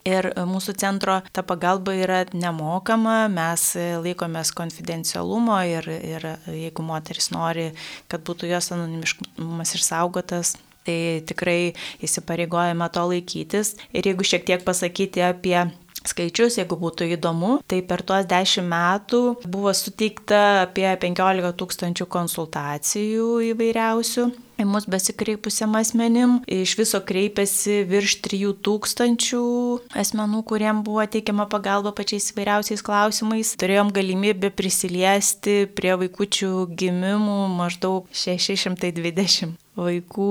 Ir 0.06 0.28
mūsų 0.46 0.76
centro 0.78 1.20
ta 1.34 1.42
pagalba 1.42 1.92
yra 1.92 2.26
nemokama, 2.30 3.26
mes 3.26 3.74
laikomės 3.74 4.52
konfidencialumo 4.54 5.56
ir, 5.66 5.88
ir 5.88 6.28
jeigu 6.46 6.84
moteris 6.86 7.32
nori, 7.32 7.72
kad 8.06 8.22
būtų 8.22 8.46
jos 8.46 8.70
anonimiškumas 8.70 9.74
išsaugotas, 9.74 10.54
tai 10.86 11.24
tikrai 11.26 11.74
įsipareigojame 11.98 12.86
to 12.94 13.02
laikytis. 13.02 13.74
Ir 13.90 14.06
jeigu 14.06 14.22
šiek 14.22 14.46
tiek 14.46 14.62
pasakyti 14.62 15.26
apie 15.26 15.58
skaičius, 16.06 16.60
jeigu 16.60 16.78
būtų 16.78 17.10
įdomu, 17.18 17.56
tai 17.66 17.82
per 17.82 18.06
tuos 18.06 18.30
10 18.30 18.62
metų 18.62 19.24
buvo 19.42 19.74
suteikta 19.74 20.68
apie 20.68 20.86
15 21.02 21.50
tūkstančių 21.58 22.06
konsultacijų 22.06 23.30
įvairiausių 23.50 24.30
į 24.60 24.66
mus 24.68 24.86
besikreipusiam 24.90 25.74
asmenim. 25.78 26.38
Iš 26.50 26.76
viso 26.80 27.00
kreipėsi 27.04 27.82
virš 27.88 28.18
3000 28.26 30.00
asmenų, 30.02 30.42
kuriem 30.48 30.82
buvo 30.86 31.04
teikiama 31.10 31.48
pagalba 31.52 31.92
pačiais 31.96 32.30
įvairiausiais 32.32 32.84
klausimais. 32.86 33.54
Turėjom 33.60 33.92
galimybę 33.96 34.52
prisiliesti 34.56 35.64
prie 35.76 35.94
vaikučių 36.00 36.52
gimimų 36.72 37.38
maždaug 37.58 38.10
620 38.16 39.56
vaikų 39.76 40.30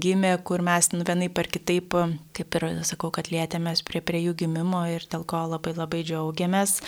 gimė, 0.00 0.32
kur 0.46 0.62
mes 0.64 0.88
nu, 0.94 1.04
vienai 1.06 1.28
par 1.32 1.50
kitaip, 1.52 1.92
kaip 2.36 2.56
ir 2.58 2.66
sakau, 2.88 3.10
kad 3.12 3.28
lietėmės 3.32 3.84
prie, 3.84 4.00
prie 4.00 4.22
jų 4.24 4.32
gimimo 4.40 4.82
ir 4.88 5.04
dėl 5.12 5.26
ko 5.28 5.44
labai 5.50 5.76
labai 5.76 6.00
džiaugiamės. 6.06 6.78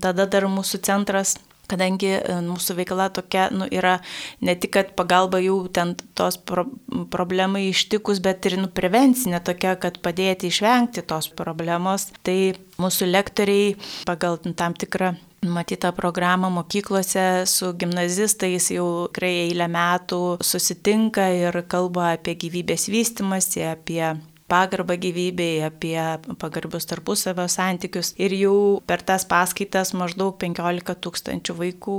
Tada 0.00 0.24
dar 0.30 0.48
mūsų 0.48 0.80
centras 0.88 1.36
kadangi 1.70 2.12
e, 2.18 2.36
mūsų 2.46 2.76
veikla 2.80 3.08
tokia 3.14 3.48
nu, 3.54 3.68
yra 3.70 3.98
ne 4.44 4.56
tik, 4.58 4.74
kad 4.76 4.92
pagalba 4.98 5.40
jau 5.42 5.62
ten 5.72 5.94
tos 6.18 6.38
pro, 6.38 6.66
problemai 7.12 7.68
ištikus, 7.70 8.22
bet 8.24 8.50
ir 8.50 8.58
nu, 8.60 8.68
prevencinė 8.68 9.42
tokia, 9.46 9.76
kad 9.80 10.00
padėti 10.04 10.50
išvengti 10.50 11.06
tos 11.06 11.30
problemos, 11.32 12.10
tai 12.26 12.54
mūsų 12.80 13.10
lektoriai 13.10 13.74
pagal 14.08 14.40
tam 14.56 14.76
tikrą 14.76 15.14
Matyta 15.40 15.92
programą 15.92 16.50
mokyklose 16.50 17.46
su 17.46 17.72
gimnazistais 17.72 18.66
jau 18.74 19.06
tikrai 19.08 19.46
eilę 19.46 19.70
metų 19.72 20.18
susitinka 20.44 21.30
ir 21.32 21.56
kalba 21.64 22.10
apie 22.18 22.34
gyvybės 22.42 22.90
vystimąsi, 22.92 23.64
apie 23.64 24.04
pagarbą 24.50 24.96
gyvybei, 25.00 25.60
apie 25.66 25.96
pagarbius 26.40 26.88
tarpusavio 26.90 27.46
santykius. 27.50 28.12
Ir 28.20 28.34
jau 28.36 28.56
per 28.86 29.04
tas 29.06 29.26
paskaitas 29.28 29.94
maždaug 29.96 30.36
15 30.42 30.96
tūkstančių 31.06 31.56
vaikų 31.60 31.98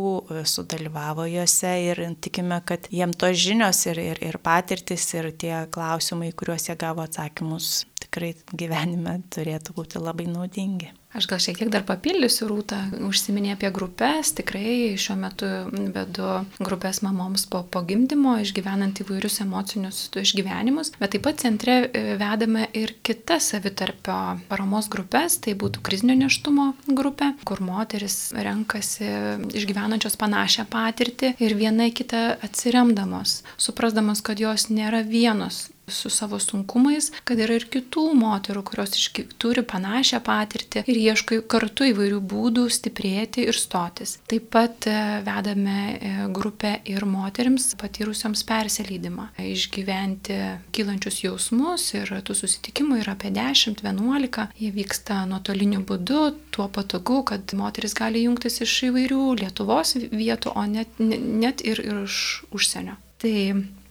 sudalyvavo 0.52 1.28
juose 1.32 1.74
ir 1.88 2.04
tikime, 2.22 2.60
kad 2.68 2.90
jiem 2.92 3.16
tos 3.16 3.40
žinios 3.42 3.86
ir, 3.92 4.02
ir, 4.12 4.22
ir 4.32 4.40
patirtis 4.44 5.08
ir 5.16 5.32
tie 5.32 5.56
klausimai, 5.72 6.34
kuriuos 6.36 6.68
jie 6.70 6.78
gavo 6.80 7.06
atsakymus, 7.06 7.86
tikrai 8.12 8.36
gyvenime 8.52 9.22
turėtų 9.32 9.78
būti 9.78 10.02
labai 10.04 10.28
naudingi. 10.28 10.92
Aš 11.12 11.26
gal 11.28 11.42
šiek 11.44 11.58
tiek 11.60 11.70
dar 11.72 11.84
papildysiu 11.84 12.46
rūtą, 12.48 12.78
užsiminė 13.04 13.58
apie 13.58 13.68
grupės, 13.76 14.30
tikrai 14.36 14.96
šiuo 15.00 15.18
metu 15.20 15.48
vedu 15.92 16.30
grupės 16.64 17.02
mamoms 17.04 17.44
po, 17.52 17.66
po 17.68 17.82
gimdymo, 17.84 18.38
išgyvenant 18.40 19.02
įvairius 19.04 19.42
emocinius 19.44 20.06
išgyvenimus, 20.22 20.94
bet 21.02 21.12
taip 21.16 21.26
pat 21.28 21.44
centre 21.44 21.76
e, 21.90 22.16
vedame 22.20 22.70
ir 22.80 22.96
kitas 23.04 23.50
savitarpio 23.52 24.16
paramos 24.48 24.88
grupės, 24.92 25.36
tai 25.44 25.58
būtų 25.60 25.84
krizinio 25.84 26.16
neštumo 26.22 26.70
grupė, 26.88 27.34
kur 27.44 27.60
moteris 27.60 28.32
renkasi 28.32 29.12
išgyvenančios 29.52 30.16
panašią 30.20 30.68
patirtį 30.72 31.36
ir 31.44 31.60
viena 31.60 31.92
kitą 31.92 32.38
atsiremdamos, 32.40 33.42
suprasdamos, 33.60 34.24
kad 34.24 34.40
jos 34.40 34.70
nėra 34.72 35.04
vienos 35.04 35.66
su 35.92 36.10
savo 36.10 36.40
sunkumais, 36.42 37.12
kad 37.28 37.40
yra 37.40 37.58
ir 37.60 37.68
kitų 37.72 38.08
moterų, 38.18 38.64
kurios 38.68 38.96
iški, 38.98 39.28
turi 39.42 39.64
panašią 39.68 40.22
patirtį 40.26 40.86
ir 40.90 41.00
ieško 41.02 41.42
kartu 41.52 41.88
įvairių 41.92 42.22
būdų 42.32 42.68
stiprėti 42.72 43.46
ir 43.50 43.58
stotis. 43.58 44.18
Taip 44.32 44.50
pat 44.54 44.88
e, 44.90 44.96
vedame 45.26 45.78
e, 45.94 46.14
grupę 46.34 46.78
ir 46.90 47.06
moteriams 47.10 47.72
patyrusioms 47.82 48.44
perselydimą, 48.48 49.30
išgyventi 49.42 50.40
kylančius 50.76 51.22
jausmus 51.26 51.92
ir 51.98 52.14
tų 52.26 52.38
susitikimų 52.38 53.02
yra 53.04 53.16
apie 53.18 53.34
10-11, 53.36 54.48
jie 54.62 54.72
vyksta 54.76 55.22
nuotoliniu 55.30 55.84
būdu, 55.88 56.24
tuo 56.56 56.68
patogu, 56.72 57.22
kad 57.28 57.54
moteris 57.58 57.96
gali 57.98 58.26
jungtis 58.26 58.62
iš 58.66 58.78
įvairių 58.92 59.22
Lietuvos 59.42 59.96
vietų, 60.12 60.56
o 60.56 60.66
net, 60.70 61.00
net 61.00 61.64
ir 61.66 61.82
iš 61.82 62.44
užsienio. 62.54 62.98
Tai 63.22 63.36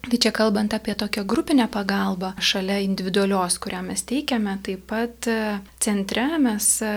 Tai 0.00 0.18
čia 0.18 0.32
kalbant 0.32 0.72
apie 0.74 0.94
tokią 0.96 1.24
grupinę 1.28 1.68
pagalbą, 1.68 2.32
šalia 2.40 2.78
individualios, 2.80 3.58
kurią 3.60 3.82
mes 3.84 4.02
teikiame, 4.08 4.56
taip 4.64 4.86
pat 4.88 5.28
e, 5.28 5.58
centre 5.78 6.24
mes 6.40 6.68
e, 6.82 6.92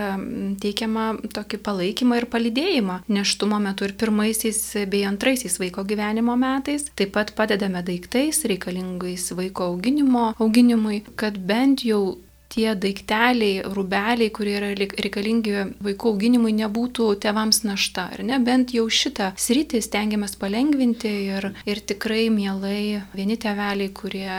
teikiame 0.64 1.06
tokį 1.36 1.60
palaikymą 1.68 2.22
ir 2.22 2.30
palydėjimą 2.32 3.02
neštumo 3.12 3.60
metu 3.60 3.90
ir 3.90 3.96
pirmaisiais 4.00 4.62
bei 4.88 5.04
antraisiais 5.10 5.60
vaiko 5.60 5.84
gyvenimo 5.84 6.38
metais. 6.40 6.88
Taip 6.96 7.12
pat 7.18 7.36
padedame 7.36 7.84
daiktais 7.84 8.46
reikalingais 8.48 9.30
vaiko 9.36 9.74
auginimo, 9.74 10.32
auginimui, 10.40 11.04
kad 11.20 11.38
bent 11.38 11.84
jau 11.84 12.06
tie 12.54 12.74
daikteliai, 12.78 13.64
rūbeliai, 13.74 14.30
kurie 14.34 14.56
yra 14.60 14.72
reikalingi 14.78 15.56
vaikų 15.84 16.14
auginimui, 16.14 16.54
nebūtų 16.58 17.10
tėvams 17.24 17.64
našta. 17.66 18.10
Ar 18.14 18.24
ne? 18.26 18.38
Bent 18.44 18.74
jau 18.76 18.86
šitą 18.92 19.32
sritį 19.40 19.82
stengiamės 19.84 20.36
palengvinti 20.42 21.12
ir, 21.34 21.50
ir 21.70 21.82
tikrai 21.90 22.28
mielai 22.34 23.04
vieni 23.16 23.38
tėveliai, 23.42 23.90
kurie, 23.96 24.30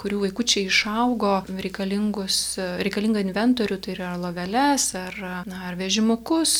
kurių 0.00 0.22
vaikučiai 0.26 0.68
išaugo 0.70 1.34
reikalingą 1.50 3.24
inventorių, 3.24 3.80
tai 3.82 3.94
yra 3.96 4.12
loveles 4.20 4.90
ar, 4.98 5.18
na, 5.48 5.64
ar 5.70 5.78
vežimukus, 5.80 6.54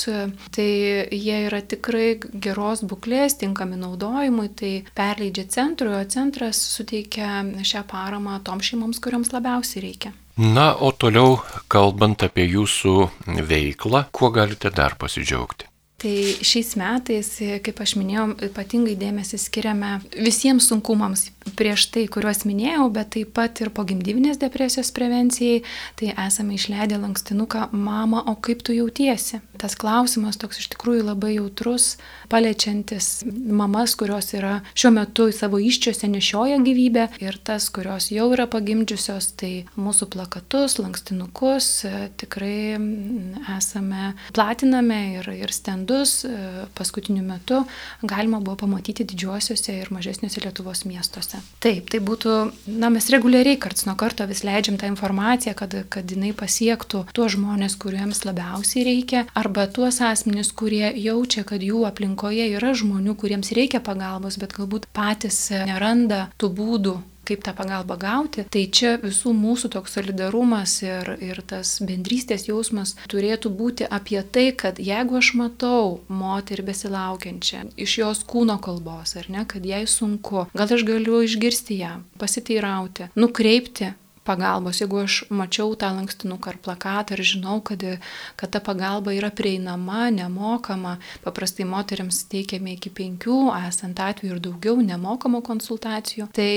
tai 0.55 0.69
jie 1.15 1.39
yra 1.47 1.63
tikrai 1.63 2.17
geros 2.21 2.85
būklės, 2.87 3.39
tinkami 3.41 3.79
naudojimui, 3.81 4.49
tai 4.59 4.73
perleidžia 4.97 5.47
centrui, 5.53 5.95
o 5.99 6.03
centras 6.11 6.61
suteikia 6.75 7.45
šią 7.67 7.85
paramą 7.91 8.41
tom 8.47 8.63
šeimoms, 8.65 9.03
kuriuoms 9.03 9.33
labiausiai 9.37 9.87
reikia. 9.87 10.15
Na, 10.41 10.73
o 10.73 10.89
toliau 10.97 11.35
kalbant 11.69 12.23
apie 12.25 12.47
jūsų 12.49 12.95
veiklą, 13.45 14.07
kuo 14.09 14.31
galite 14.33 14.71
dar 14.73 14.97
pasidžiaugti? 14.97 15.70
Tai 16.01 16.17
šiais 16.41 16.71
metais, 16.81 17.29
kaip 17.61 17.81
aš 17.85 17.93
minėjau, 18.01 18.31
ypatingai 18.47 18.95
dėmesį 18.97 19.37
skiriame 19.37 19.99
visiems 20.17 20.71
sunkumams 20.71 21.27
prieš 21.59 21.91
tai, 21.93 22.07
kuriuos 22.09 22.47
minėjau, 22.49 22.87
bet 22.95 23.11
taip 23.17 23.35
pat 23.37 23.61
ir 23.61 23.69
po 23.75 23.85
gimdyvinės 23.89 24.39
depresijos 24.41 24.93
prevencijai, 24.97 25.61
tai 26.01 26.15
esame 26.27 26.57
išleidę 26.57 26.97
lankstinuką 27.03 27.69
Mama, 27.77 28.23
o 28.33 28.37
kaip 28.41 28.63
tu 28.65 28.73
jautiesi? 28.77 29.43
Tas 29.61 29.77
klausimas 29.77 30.39
toks 30.41 30.63
iš 30.63 30.71
tikrųjų 30.73 31.05
labai 31.11 31.35
jautrus, 31.35 31.99
paliečiantis 32.33 33.27
mamas, 33.29 33.93
kurios 34.01 34.31
yra 34.37 34.61
šiuo 34.73 34.95
metu 34.97 35.29
savo 35.37 35.61
iščiose 35.61 36.09
nešioja 36.09 36.63
gyvybę 36.65 37.07
ir 37.21 37.37
tas, 37.45 37.69
kurios 37.73 38.09
jau 38.15 38.31
yra 38.33 38.49
pagimdžiusios, 38.49 39.35
tai 39.41 39.53
mūsų 39.77 40.09
plakatus, 40.15 40.79
lankstinukus 40.81 41.71
tikrai 42.21 42.79
esame 43.59 44.15
platiname 44.33 45.03
ir, 45.19 45.33
ir 45.45 45.53
stendus 45.53 45.90
e, 46.25 46.33
paskutiniu 46.79 47.23
metu 47.27 47.63
galima 48.03 48.41
buvo 48.41 48.57
pamatyti 48.65 49.07
didžiuosiuose 49.13 49.77
ir 49.77 49.91
mažesniuose 49.95 50.43
Lietuvos 50.45 50.85
miestuose. 50.89 51.41
Taip, 51.63 51.91
tai 51.93 52.01
būtų, 52.05 52.37
na, 52.81 52.91
mes 52.93 53.11
reguliariai 53.13 53.59
karts 53.61 53.87
nuo 53.89 53.97
karto 54.01 54.27
vis 54.31 54.45
leidžiam 54.47 54.79
tą 54.81 54.91
informaciją, 54.91 55.55
kad, 55.59 55.77
kad 55.93 56.11
jinai 56.11 56.33
pasiektų 56.37 57.05
tuos 57.17 57.37
žmonės, 57.37 57.77
kuriems 57.81 58.25
labiausiai 58.29 58.87
reikia, 58.89 59.27
arba 59.39 59.67
tuos 59.71 60.01
asmenys, 60.05 60.53
kurie 60.57 60.87
jaučia, 60.95 61.45
kad 61.49 61.63
jų 61.65 61.85
aplinkoje 61.91 62.51
yra 62.57 62.75
žmonių, 62.77 63.17
kuriems 63.21 63.53
reikia 63.57 63.83
pagalbos, 63.85 64.41
bet 64.41 64.57
galbūt 64.57 64.91
patys 64.97 65.49
neranda 65.69 66.29
tų 66.41 66.55
būdų 66.57 66.99
kaip 67.31 67.45
tą 67.47 67.55
pagalbą 67.57 67.97
gauti, 68.01 68.45
tai 68.51 68.65
čia 68.67 68.97
visų 69.03 69.33
mūsų 69.37 69.71
toks 69.77 69.97
solidarumas 69.99 70.77
ir, 70.85 71.15
ir 71.23 71.43
tas 71.47 71.77
bendrystės 71.87 72.49
jausmas 72.49 72.97
turėtų 73.11 73.53
būti 73.55 73.87
apie 73.87 74.21
tai, 74.23 74.51
kad 74.57 74.81
jeigu 74.83 75.21
aš 75.21 75.33
matau 75.39 76.01
moterį 76.09 76.67
besilaukiančią 76.71 77.65
iš 77.81 77.97
jos 78.03 78.25
kūno 78.29 78.59
kalbos, 78.63 79.17
ar 79.21 79.31
ne, 79.33 79.47
kad 79.49 79.67
jai 79.67 79.85
sunku, 79.91 80.47
gal 80.55 80.77
aš 80.77 80.87
galiu 80.89 81.23
išgirsti 81.27 81.81
ją, 81.81 81.97
pasiteirauti, 82.21 83.11
nukreipti 83.19 83.95
pagalbos, 84.25 84.81
jeigu 84.83 85.03
aš 85.05 85.23
mačiau 85.33 85.75
tą 85.79 85.91
lankstinuką 85.97 86.53
ar 86.53 86.61
plakatą 86.63 87.17
ir 87.17 87.25
žinau, 87.33 87.59
kad, 87.65 87.83
kad 88.37 88.53
ta 88.53 88.61
pagalba 88.65 89.15
yra 89.17 89.33
prieinama, 89.33 90.09
nemokama, 90.15 90.99
paprastai 91.25 91.67
moteriams 91.69 92.25
teikiame 92.31 92.77
iki 92.77 92.93
penkių, 92.95 93.43
esant 93.67 94.01
atveju 94.05 94.37
ir 94.37 94.43
daugiau 94.45 94.81
nemokamų 94.85 95.45
konsultacijų. 95.51 96.31
Tai 96.37 96.51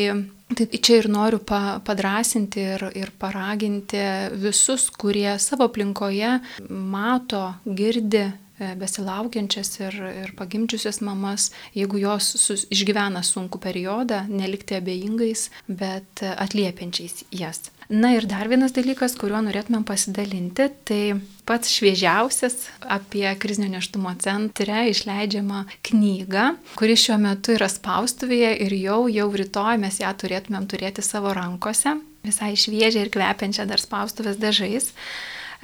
Tai 0.53 0.67
čia 0.69 0.99
ir 0.99 1.07
noriu 1.09 1.39
pa, 1.41 1.79
padrasinti 1.81 2.61
ir, 2.75 2.83
ir 2.93 3.09
paraginti 3.17 4.01
visus, 4.37 4.85
kurie 4.93 5.31
savo 5.41 5.65
aplinkoje 5.65 6.35
mato, 6.69 7.55
girdi 7.65 8.27
besilaukiančias 8.59 9.79
ir, 9.81 9.99
ir 10.23 10.33
pagimdžiusias 10.37 11.01
mamas, 11.05 11.49
jeigu 11.75 12.01
jos 12.01 12.27
sus, 12.37 12.65
išgyvena 12.73 13.23
sunku 13.25 13.61
periodą, 13.61 14.23
nelikti 14.29 14.77
abejingais, 14.77 15.49
bet 15.67 16.23
atliepiančiais 16.23 17.25
jas. 17.33 17.69
Na 17.89 18.13
ir 18.15 18.25
dar 18.29 18.47
vienas 18.47 18.71
dalykas, 18.73 19.17
kuriuo 19.19 19.41
norėtumėm 19.43 19.83
pasidalinti, 19.85 20.69
tai 20.87 21.01
pats 21.45 21.73
šviežiausias 21.73 22.69
apie 22.81 23.25
krizinio 23.41 23.73
neštumo 23.73 24.13
centre 24.23 24.85
išleidžiamą 24.93 25.65
knygą, 25.89 26.45
kuri 26.79 26.95
šiuo 26.99 27.19
metu 27.21 27.57
yra 27.57 27.67
spaustuvėje 27.71 28.55
ir 28.65 28.77
jau, 28.79 29.01
jau 29.11 29.27
rytoj 29.27 29.81
mes 29.83 29.99
ją 29.99 30.13
turėtumėm 30.15 30.69
turėti 30.71 31.03
savo 31.03 31.35
rankose, 31.35 31.97
visai 32.23 32.53
šviežią 32.55 33.03
ir 33.03 33.11
kvepiančią 33.13 33.67
dar 33.67 33.83
spaustuvės 33.83 34.39
dažais. 34.39 34.93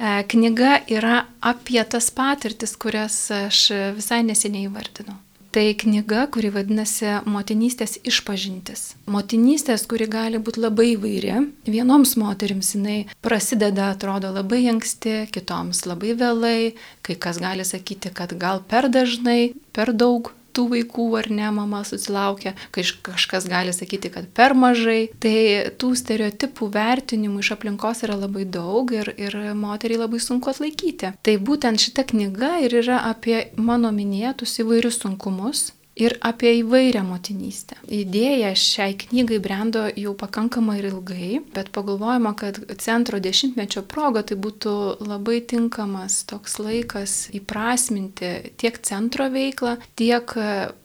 E, 0.00 0.12
knyga 0.32 0.78
yra 0.88 1.24
apie 1.44 1.82
tas 1.84 2.08
patirtis, 2.10 2.72
kurias 2.80 3.26
aš 3.36 3.66
visai 3.98 4.22
neseniai 4.24 4.70
įvardinau. 4.70 5.18
Tai 5.50 5.74
knyga, 5.74 6.28
kuri 6.30 6.52
vadinasi 6.54 7.24
Motinystės 7.26 7.96
išpažintis. 8.06 8.92
Motinystės, 9.10 9.82
kuri 9.90 10.06
gali 10.06 10.38
būti 10.38 10.62
labai 10.62 10.92
įvairi. 10.92 11.40
Vienoms 11.66 12.14
moteriams 12.20 12.70
jinai 12.76 12.98
prasideda, 13.18 13.88
atrodo, 13.96 14.30
labai 14.30 14.62
anksti, 14.70 15.24
kitoms 15.34 15.82
labai 15.90 16.14
vėlai, 16.20 16.58
kai 17.02 17.18
kas 17.18 17.42
gali 17.42 17.66
sakyti, 17.66 18.14
kad 18.14 18.36
gal 18.38 18.62
per 18.62 18.86
dažnai, 18.94 19.56
per 19.74 19.90
daug 19.90 20.30
tų 20.56 20.66
vaikų 20.74 21.06
ar 21.20 21.30
ne 21.32 21.50
mama 21.54 21.82
susilaukia, 21.86 22.54
kai 22.74 22.84
kažkas 23.06 23.48
gali 23.50 23.74
sakyti, 23.76 24.12
kad 24.12 24.28
per 24.36 24.54
mažai. 24.58 25.08
Tai 25.22 25.34
tų 25.80 25.92
stereotipų 25.98 26.70
vertinimų 26.74 27.42
iš 27.44 27.52
aplinkos 27.56 28.04
yra 28.06 28.18
labai 28.20 28.46
daug 28.46 28.92
ir, 28.94 29.12
ir 29.20 29.36
moteriai 29.56 30.02
labai 30.04 30.22
sunku 30.22 30.52
atlaikyti. 30.52 31.14
Tai 31.22 31.36
būtent 31.42 31.82
šita 31.82 32.06
knyga 32.12 32.56
ir 32.66 32.80
yra 32.82 33.02
apie 33.10 33.50
mano 33.56 33.92
minėtus 33.94 34.58
įvairius 34.62 35.02
sunkumus 35.02 35.70
ir 36.00 36.16
apie 36.24 36.52
įvairią 36.60 37.02
motinystę. 37.04 37.76
Idėja 37.90 38.52
šiai 38.56 38.96
knygai 38.98 39.40
brendo 39.42 39.84
jau 39.98 40.14
pakankamai 40.18 40.78
ir 40.80 40.88
ilgai, 40.90 41.40
bet 41.54 41.70
pagalvojama, 41.74 42.32
kad 42.38 42.58
centro 42.80 43.20
dešimtmečio 43.22 43.82
proga 43.90 44.22
tai 44.26 44.38
būtų 44.40 44.74
labai 45.04 45.40
tinkamas 45.44 46.22
toks 46.30 46.58
laikas 46.62 47.16
įprasminti 47.36 48.54
tiek 48.60 48.78
centro 48.86 49.28
veiklą, 49.32 49.76
tiek 49.98 50.34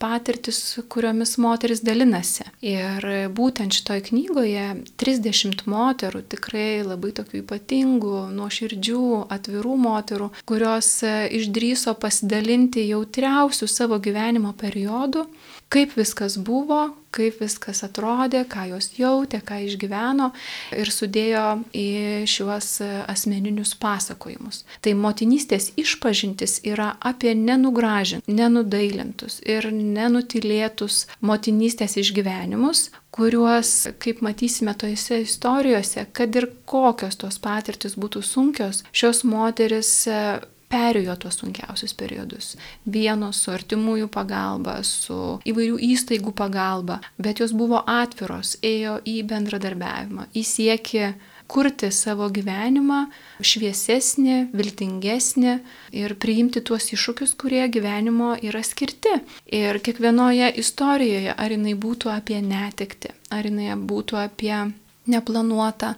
patirtis, 0.01 0.59
kuriomis 0.91 1.37
moteris 1.41 1.83
dalinasi. 1.85 2.49
Ir 2.65 3.07
būtent 3.35 3.75
šitoje 3.75 4.07
knygoje 4.09 4.67
30 4.99 5.65
moterų, 5.71 6.23
tikrai 6.35 6.83
labai 6.83 7.13
tokių 7.15 7.41
ypatingų, 7.43 8.15
nuoširdžių, 8.35 9.05
atvirų 9.35 9.77
moterų, 9.85 10.31
kurios 10.49 10.91
išdryso 11.05 11.95
pasidalinti 11.99 12.87
jautriausių 12.89 13.69
savo 13.71 13.99
gyvenimo 14.03 14.51
periodų 14.57 15.04
periodų, 15.05 15.25
kaip 15.69 15.95
viskas 15.97 16.37
buvo, 16.37 16.95
kaip 17.11 17.39
viskas 17.41 17.83
atrodė, 17.83 18.45
ką 18.45 18.69
jos 18.73 18.91
jautė, 18.97 19.41
ką 19.41 19.65
išgyveno 19.65 20.31
ir 20.75 20.91
sudėjo 20.91 21.63
į 21.73 22.25
šiuos 22.27 22.81
asmeninius 23.07 23.75
pasakojimus. 23.75 24.65
Tai 24.81 24.93
motinystės 24.93 25.73
išpažintis 25.75 26.61
yra 26.65 26.95
apie 26.99 27.33
nenugražintus, 27.35 28.27
nenudailintus 28.27 29.41
ir 29.45 29.71
nenutilėtus 29.71 31.07
motinystės 31.21 31.97
išgyvenimus, 31.97 32.91
kuriuos, 33.15 33.87
kaip 33.99 34.19
matysime 34.21 34.73
tojose 34.75 35.21
istorijose, 35.23 36.05
kad 36.11 36.35
ir 36.35 36.49
kokios 36.67 37.15
tos 37.15 37.39
patirtis 37.39 37.95
būtų 37.95 38.21
sunkios, 38.21 38.83
šios 38.91 39.23
moteris 39.23 40.03
perėjo 40.71 41.15
tuos 41.19 41.39
sunkiausius 41.41 41.93
periodus. 41.97 42.55
Vienos 42.85 43.41
su 43.43 43.53
artimųjų 43.53 44.09
pagalba, 44.13 44.79
su 44.83 45.39
įvairių 45.45 45.79
įstaigų 45.91 46.33
pagalba, 46.35 46.99
bet 47.17 47.43
jos 47.43 47.55
buvo 47.55 47.83
atviros, 47.85 48.57
ėjo 48.65 48.99
į 49.05 49.21
bendradarbiavimą, 49.29 50.29
į 50.33 50.45
siekį 50.55 51.07
kurti 51.47 51.91
savo 51.93 52.27
gyvenimą 52.33 53.05
šviesesnį, 53.45 54.37
viltingesnį 54.55 55.53
ir 56.01 56.15
priimti 56.21 56.63
tuos 56.65 56.89
iššūkius, 56.95 57.35
kurie 57.37 57.63
gyvenimo 57.69 58.33
yra 58.41 58.63
skirti. 58.65 59.19
Ir 59.45 59.79
kiekvienoje 59.85 60.49
istorijoje, 60.61 61.35
ar 61.37 61.53
jinai 61.53 61.75
būtų 61.77 62.11
apie 62.15 62.41
netikti, 62.41 63.13
ar 63.29 63.45
jinai 63.45 63.75
būtų 63.77 64.19
apie 64.25 64.57
neplanuotą 65.07 65.93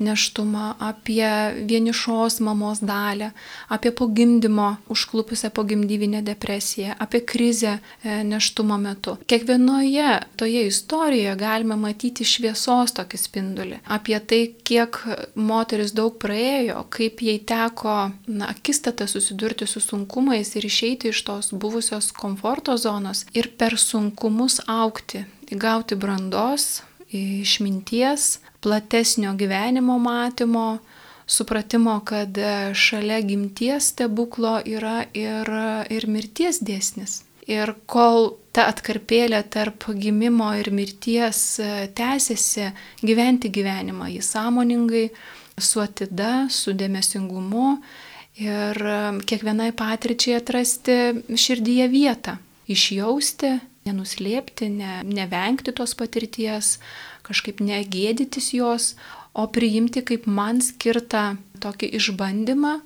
neštumą, 0.00 0.74
apie 0.78 1.54
vienišos 1.66 2.40
mamos 2.40 2.80
dalę, 2.80 3.30
apie 3.68 3.92
pogimdymo 3.92 4.76
užklupusią 4.88 5.50
pogimdyvinę 5.50 6.22
depresiją, 6.22 6.94
apie 6.98 7.20
krizę 7.20 7.78
e, 8.04 8.24
neštumo 8.24 8.78
metu. 8.78 9.16
Kiekvienoje 9.26 10.20
toje 10.36 10.66
istorijoje 10.66 11.36
galime 11.36 11.76
matyti 11.76 12.24
šviesos 12.24 12.94
tokį 12.96 13.20
spindulį, 13.20 13.80
apie 13.86 14.20
tai, 14.20 14.40
kiek 14.64 15.02
moteris 15.34 15.92
daug 15.92 16.16
praėjo, 16.22 16.84
kaip 16.88 17.20
jai 17.22 17.38
teko 17.38 17.96
na, 18.26 18.50
akistatą 18.54 19.06
susidurti 19.06 19.66
su 19.66 19.80
sunkumais 19.80 20.54
ir 20.56 20.66
išeiti 20.66 21.12
iš 21.12 21.22
tos 21.28 21.52
buvusios 21.52 22.12
komforto 22.12 22.76
zonos 22.76 23.26
ir 23.36 23.50
per 23.58 23.76
sunkumus 23.78 24.60
aukti, 24.66 25.26
įgauti 25.52 25.98
brandos, 25.98 26.80
išminties, 27.10 28.38
platesnio 28.60 29.34
gyvenimo 29.38 29.98
matymo, 29.98 30.78
supratimo, 31.26 32.00
kad 32.04 32.38
e, 32.38 32.74
šalia 32.74 33.20
gimties 33.20 33.92
stebuklo 33.94 34.58
yra 34.66 35.04
ir, 35.14 35.50
ir 35.90 36.06
mirties 36.10 36.60
dėsnis. 36.64 37.20
Ir 37.50 37.72
kol 37.90 38.34
ta 38.54 38.66
atkarpėlė 38.70 39.40
tarp 39.50 39.86
gimimo 39.96 40.50
ir 40.58 40.70
mirties 40.74 41.40
e, 41.62 41.70
tęsiasi, 41.96 42.70
gyventi 43.06 43.50
gyvenimą 43.54 44.10
jį 44.10 44.22
sąmoningai, 44.26 45.06
su 45.60 45.82
atida, 45.82 46.48
su 46.50 46.74
dėmesingumu 46.74 47.74
ir 48.40 48.80
e, 48.80 49.00
kiekvienai 49.26 49.70
patirčiai 49.76 50.38
atrasti 50.40 50.98
širdyje 51.30 51.88
vietą, 51.92 52.36
išjausti, 52.70 53.56
nenuslėpti, 53.88 54.68
ne, 54.74 55.00
nevengti 55.06 55.72
tos 55.76 55.94
patirties, 55.98 56.76
kažkaip 57.26 57.62
negėdytis 57.64 58.52
jos, 58.56 58.94
o 59.34 59.46
priimti 59.46 60.02
kaip 60.06 60.26
man 60.26 60.60
skirtą 60.64 61.36
tokį 61.62 61.92
išbandymą, 62.00 62.80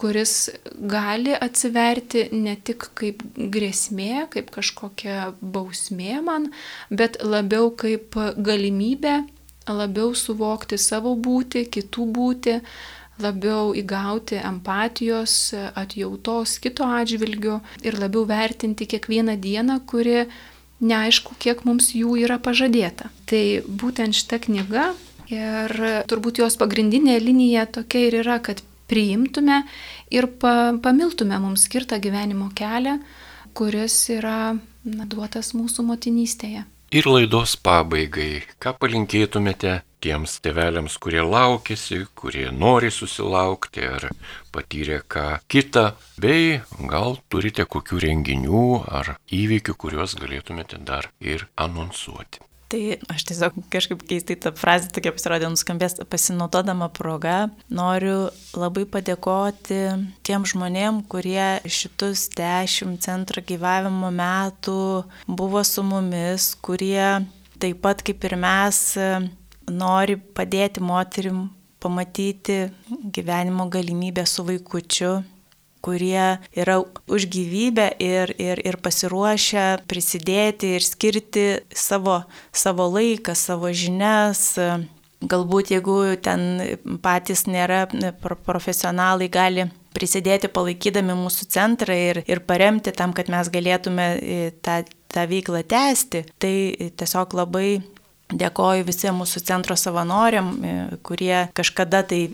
kuris 0.00 0.48
gali 0.88 1.34
atsiverti 1.36 2.30
ne 2.32 2.54
tik 2.56 2.86
kaip 2.96 3.20
grėsmė, 3.36 4.30
kaip 4.32 4.48
kažkokia 4.54 5.34
bausmė 5.40 6.22
man, 6.24 6.48
bet 6.88 7.20
labiau 7.20 7.68
kaip 7.82 8.16
galimybė 8.38 9.18
labiau 9.68 10.14
suvokti 10.16 10.78
savo 10.80 11.12
būti, 11.16 11.66
kitų 11.68 12.06
būti, 12.14 12.56
labiau 13.20 13.74
įgauti 13.76 14.40
empatijos, 14.40 15.52
atjautos 15.76 16.56
kito 16.64 16.86
atžvilgiu 16.88 17.60
ir 17.84 17.98
labiau 18.00 18.24
vertinti 18.28 18.88
kiekvieną 18.88 19.36
dieną, 19.40 19.80
kuri 19.86 20.24
neaišku, 20.80 21.36
kiek 21.38 21.62
mums 21.68 21.92
jų 21.96 22.16
yra 22.24 22.40
pažadėta. 22.42 23.10
Tai 23.28 23.44
būtent 23.66 24.16
šita 24.16 24.40
knyga 24.46 24.90
ir 25.30 25.74
turbūt 26.10 26.40
jos 26.42 26.56
pagrindinė 26.60 27.18
linija 27.22 27.66
tokia 27.70 28.08
ir 28.08 28.20
yra, 28.24 28.40
kad 28.42 28.62
priimtume 28.90 29.62
ir 30.10 30.26
pa, 30.42 30.74
pamiltume 30.82 31.38
mums 31.38 31.68
skirtą 31.68 32.00
gyvenimo 32.02 32.50
kelią, 32.58 32.98
kuris 33.54 34.02
yra 34.16 34.56
na, 34.84 35.06
duotas 35.06 35.52
mūsų 35.54 35.86
motinystėje. 35.86 36.64
Ir 36.90 37.06
laidos 37.06 37.52
pabaigai, 37.62 38.40
ką 38.58 38.72
palinkėtumėte 38.82 39.76
tiems 40.02 40.32
tėveliams, 40.42 40.96
kurie 40.98 41.20
laukėsi, 41.22 42.00
kurie 42.18 42.48
nori 42.50 42.90
susilaukti 42.90 43.86
ar 43.86 44.08
patyrė 44.50 44.98
ką 45.14 45.28
kitą, 45.46 45.84
bei 46.18 46.58
gal 46.90 47.20
turite 47.30 47.68
kokių 47.76 48.02
renginių 48.08 48.66
ar 48.90 49.14
įvykių, 49.30 49.78
kuriuos 49.86 50.18
galėtumėte 50.18 50.82
dar 50.82 51.12
ir 51.22 51.46
anonsuoti. 51.54 52.42
Tai 52.70 52.80
aš 53.10 53.24
tiesiog 53.26 53.56
kažkaip 53.72 54.02
keistai 54.06 54.36
tą 54.38 54.52
frazę 54.54 54.92
tokia 54.94 55.10
pasirodė 55.10 55.48
nuskambės, 55.50 55.96
pasinaudodama 56.06 56.86
proga, 56.94 57.48
noriu 57.66 58.28
labai 58.54 58.84
padėkoti 58.86 59.80
tiem 60.26 60.46
žmonėm, 60.46 61.00
kurie 61.10 61.58
šitus 61.66 62.28
dešimt 62.38 63.02
centro 63.02 63.42
gyvavimo 63.42 64.12
metų 64.14 64.78
buvo 65.26 65.64
su 65.66 65.82
mumis, 65.82 66.52
kurie 66.62 67.26
taip 67.58 67.82
pat 67.82 68.06
kaip 68.06 68.22
ir 68.30 68.38
mes 68.38 68.84
nori 69.66 70.20
padėti 70.38 70.82
moterim 70.82 71.48
pamatyti 71.82 72.68
gyvenimo 73.10 73.66
galimybę 73.72 74.26
su 74.30 74.46
vaikučiu 74.46 75.16
kurie 75.84 76.38
yra 76.56 76.80
už 77.10 77.26
gyvybę 77.32 77.90
ir, 77.98 78.34
ir, 78.40 78.60
ir 78.66 78.78
pasiruošę 78.82 79.82
prisidėti 79.90 80.76
ir 80.76 80.86
skirti 80.86 81.44
savo, 81.74 82.22
savo 82.52 82.88
laiką, 82.92 83.34
savo 83.34 83.72
žinias. 83.72 84.54
Galbūt 85.20 85.74
jeigu 85.74 85.98
ten 86.24 86.78
patys 87.04 87.44
nėra 87.44 87.84
profesionalai, 88.46 89.28
gali 89.28 89.68
prisidėti 89.96 90.48
palaikydami 90.52 91.16
mūsų 91.18 91.48
centrą 91.52 91.96
ir, 91.96 92.22
ir 92.30 92.40
paremti 92.46 92.92
tam, 92.96 93.12
kad 93.16 93.28
mes 93.32 93.50
galėtume 93.52 94.06
e, 94.16 94.38
tą, 94.64 94.80
tą 95.10 95.26
veiklą 95.28 95.64
tęsti. 95.68 96.24
Tai 96.40 96.54
tiesiog 97.00 97.36
labai 97.36 97.80
dėkoju 98.30 98.86
visiems 98.86 99.18
mūsų 99.20 99.42
centro 99.46 99.76
savanoriam, 99.76 100.52
e, 100.62 100.76
kurie 101.06 101.48
kažkada 101.56 102.04
tai 102.06 102.28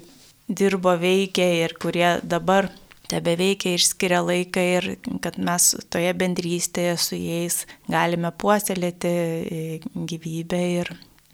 dirbo, 0.46 0.94
veikė 1.00 1.48
ir 1.64 1.74
kurie 1.80 2.18
dabar 2.22 2.70
tebe 3.10 3.36
veikia 3.38 3.74
ir 3.76 3.84
skiria 3.84 4.22
laiką 4.24 4.64
ir 4.76 4.88
kad 5.24 5.38
mes 5.38 5.74
toje 5.92 6.12
bendrystėje 6.18 6.96
su 7.00 7.18
jais 7.18 7.64
galime 7.90 8.32
puoselėti 8.32 9.12
e, 9.12 9.62
gyvybę 9.94 10.62
ir, 10.80 10.92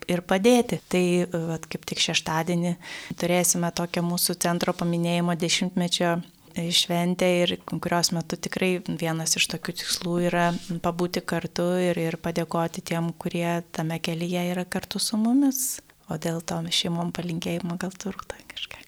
ir 0.08 0.24
padėti. 0.28 0.82
Tai 0.92 1.04
vat, 1.52 1.66
kaip 1.70 1.88
tik 1.88 2.02
šeštadienį 2.02 2.76
turėsime 3.20 3.72
tokią 3.74 4.04
mūsų 4.06 4.38
centro 4.42 4.76
paminėjimo 4.76 5.36
dešimtmečio 5.38 6.20
šventę 6.52 7.28
ir 7.42 7.54
kurios 7.64 8.12
metu 8.12 8.36
tikrai 8.36 8.82
vienas 8.86 9.36
iš 9.38 9.48
tokių 9.54 9.74
tikslų 9.80 10.16
yra 10.28 10.50
pabūti 10.84 11.24
kartu 11.24 11.64
ir, 11.80 11.98
ir 11.98 12.18
padėkoti 12.20 12.84
tiem, 12.92 13.12
kurie 13.16 13.62
tame 13.72 13.98
kelyje 13.98 14.44
yra 14.52 14.64
kartu 14.64 15.00
su 15.00 15.16
mumis. 15.16 15.80
O 16.10 16.18
dėl 16.20 16.42
to 16.44 16.60
šeimom 16.68 17.12
palinkėjimo 17.16 17.78
gal 17.80 17.94
turta 17.96 18.36
kažką. 18.52 18.81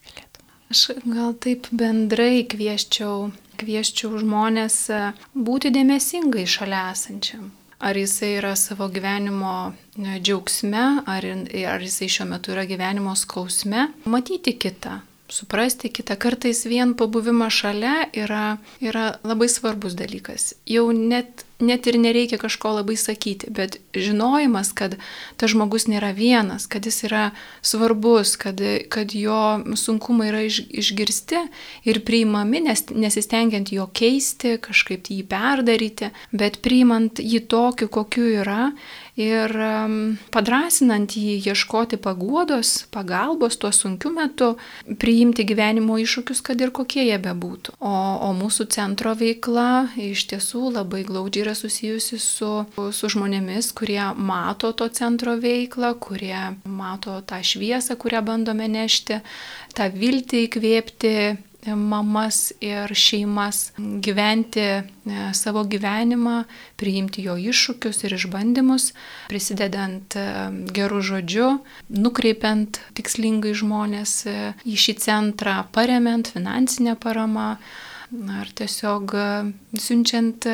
Aš 0.74 0.88
gal 1.06 1.37
taip 1.38 1.68
bendrai 1.70 2.40
kvieščiau, 2.50 3.28
kvieščiau 3.60 4.16
žmonės 4.18 4.78
e, 4.90 4.96
būti 5.38 5.70
dėmesingai 5.70 6.42
šalia 6.50 6.88
esančiam. 6.90 7.52
Ar 7.78 7.94
jisai 7.94 8.32
yra 8.40 8.56
savo 8.58 8.88
gyvenimo 8.90 9.52
e, 9.70 10.16
džiaugsme, 10.18 10.82
ar, 11.06 11.28
ar 11.76 11.84
jisai 11.87 12.08
šiuo 12.16 12.26
metu 12.32 12.56
yra 12.56 12.64
gyvenimo 12.66 13.14
skausme, 13.14 13.84
matyti 14.10 14.56
kitą, 14.58 14.96
suprasti 15.30 15.92
kitą. 15.94 16.18
Kartais 16.18 16.64
vien 16.66 16.96
pabuvimas 16.98 17.54
šalia 17.54 18.08
yra, 18.24 18.56
yra 18.82 19.12
labai 19.22 19.46
svarbus 19.54 19.94
dalykas. 19.94 20.56
Jau 20.66 20.88
net 20.90 21.46
net 21.61 21.87
ir 21.87 21.99
nereikia 21.99 22.38
kažko 22.40 22.75
labai 22.79 22.97
sakyti, 22.99 23.51
bet 23.55 23.79
žinojimas, 23.95 24.73
kad 24.75 24.97
tas 25.38 25.53
žmogus 25.53 25.87
nėra 25.90 26.11
vienas, 26.17 26.67
kad 26.71 26.87
jis 26.87 27.05
yra 27.07 27.25
svarbus, 27.62 28.35
kad, 28.40 28.61
kad 28.90 29.14
jo 29.14 29.61
sunkumai 29.79 30.31
yra 30.33 30.43
iš, 30.49 30.64
išgirsti 30.69 31.45
ir 31.87 32.03
priimami, 32.07 32.64
nes, 32.69 32.87
nesistengiant 32.90 33.71
jo 33.75 33.87
keisti, 33.95 34.57
kažkaip 34.64 35.11
jį 35.11 35.23
perdaryti, 35.31 36.11
bet 36.35 36.61
priimant 36.64 37.23
jį 37.23 37.45
tokiu, 37.51 37.90
kokiu 37.93 38.27
yra 38.43 38.73
ir 39.14 39.53
padrasinant 40.35 41.14
jį 41.14 41.38
ieškoti 41.53 42.01
paguodos, 42.03 42.88
pagalbos 42.95 43.57
tuo 43.62 43.71
sunkiu 43.71 44.11
metu, 44.14 44.55
priimti 44.99 45.47
gyvenimo 45.47 46.01
iššūkius, 46.03 46.43
kad 46.43 46.61
ir 46.61 46.75
kokie 46.75 47.07
jie 47.07 47.19
bebūtų. 47.23 47.77
O, 47.79 47.95
o 48.27 48.33
mūsų 48.35 48.67
centro 48.75 49.14
veikla 49.19 49.95
iš 50.01 50.27
tiesų 50.33 50.75
labai 50.75 51.05
glaudžiai 51.07 51.43
yra 51.44 51.54
susijusi 51.59 52.18
su, 52.22 52.50
su 52.92 53.12
žmonėmis, 53.14 53.70
kurie 53.76 54.02
mato 54.16 54.72
to 54.72 54.88
centro 54.88 55.37
veiklą, 55.40 55.94
kurie 56.02 56.57
mato 56.64 57.20
tą 57.28 57.42
šviesą, 57.44 57.98
kurią 58.00 58.24
bandome 58.26 58.68
nešti, 58.72 59.20
tą 59.76 59.90
viltį 59.94 60.46
įkvėpti 60.48 61.16
mamas 61.72 62.52
ir 62.61 62.92
šeimas 62.94 63.72
gyventi 63.78 64.61
e, 64.61 64.83
savo 65.33 65.64
gyvenimą, 65.64 66.44
priimti 66.76 67.24
jo 67.24 67.37
iššūkius 67.40 68.04
ir 68.04 68.16
išbandymus, 68.18 68.90
prisidedant 69.30 70.16
e, 70.18 70.26
gerų 70.76 71.00
žodžių, 71.09 71.48
nukreipiant 71.96 72.80
tikslingai 72.98 73.54
žmonės 73.57 74.14
e, 74.28 74.37
į 74.68 74.76
šį 74.76 74.96
centrą, 75.07 75.62
paremiant 75.72 76.28
finansinę 76.35 76.98
paramą 77.00 77.54
ar 78.35 78.50
tiesiog 78.57 79.16
siunčiant 79.81 80.46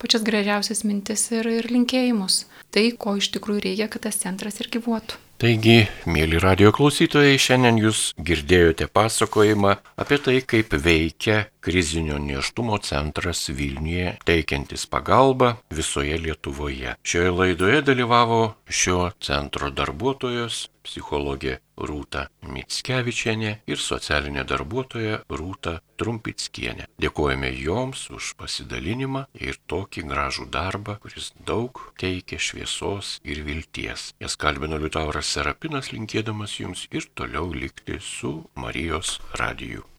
pačias 0.00 0.24
gražiausias 0.26 0.84
mintis 0.88 1.28
ir, 1.34 1.48
ir 1.60 1.70
linkėjimus. 1.72 2.44
Tai, 2.74 2.88
ko 2.98 3.18
iš 3.20 3.30
tikrųjų 3.36 3.68
reikia, 3.68 3.90
kad 3.92 4.08
tas 4.08 4.18
centras 4.22 4.58
ir 4.62 4.72
gyvuotų. 4.74 5.20
Taigi, 5.44 5.88
mėly 6.06 6.38
radio 6.38 6.70
klausytojai, 6.72 7.34
šiandien 7.42 7.80
jūs 7.82 7.98
girdėjote 8.22 8.86
pasakojimą 8.94 9.72
apie 10.00 10.18
tai, 10.22 10.36
kaip 10.46 10.76
veikia 10.78 11.40
krizinio 11.64 12.20
neštumo 12.22 12.78
centras 12.86 13.42
Vilniuje, 13.50 14.14
teikiantis 14.24 14.86
pagalbą 14.86 15.56
visoje 15.74 16.20
Lietuvoje. 16.22 16.94
Šioje 17.02 17.34
laidoje 17.34 17.82
dalyvavo 17.82 18.40
šio 18.70 19.10
centro 19.18 19.72
darbuotojos, 19.74 20.68
psichologė 20.84 21.58
Rūta 21.74 22.26
Mitskevičienė 22.46 23.52
ir 23.70 23.80
socialinė 23.82 24.44
darbuotoja 24.50 25.22
Rūta 25.30 25.78
Trumpickienė. 25.98 26.88
Dėkojame 27.02 27.50
joms 27.58 28.06
už 28.14 28.34
pasidalinimą 28.40 29.24
ir 29.48 29.58
tokį 29.70 30.06
gražų 30.10 30.48
darbą, 30.54 30.98
kuris 31.02 31.32
daug 31.46 31.80
teikia 32.00 32.38
šviesos 32.38 33.18
ir 33.24 33.42
vilties. 33.46 34.12
Jas 34.22 34.38
kalbino 34.40 34.78
Liutauras 34.82 35.32
Serapinas 35.34 35.90
linkėdamas 35.94 36.60
jums 36.60 36.86
ir 36.92 37.08
toliau 37.14 37.50
likti 37.54 37.98
su 38.02 38.36
Marijos 38.54 39.18
radiju. 39.40 39.93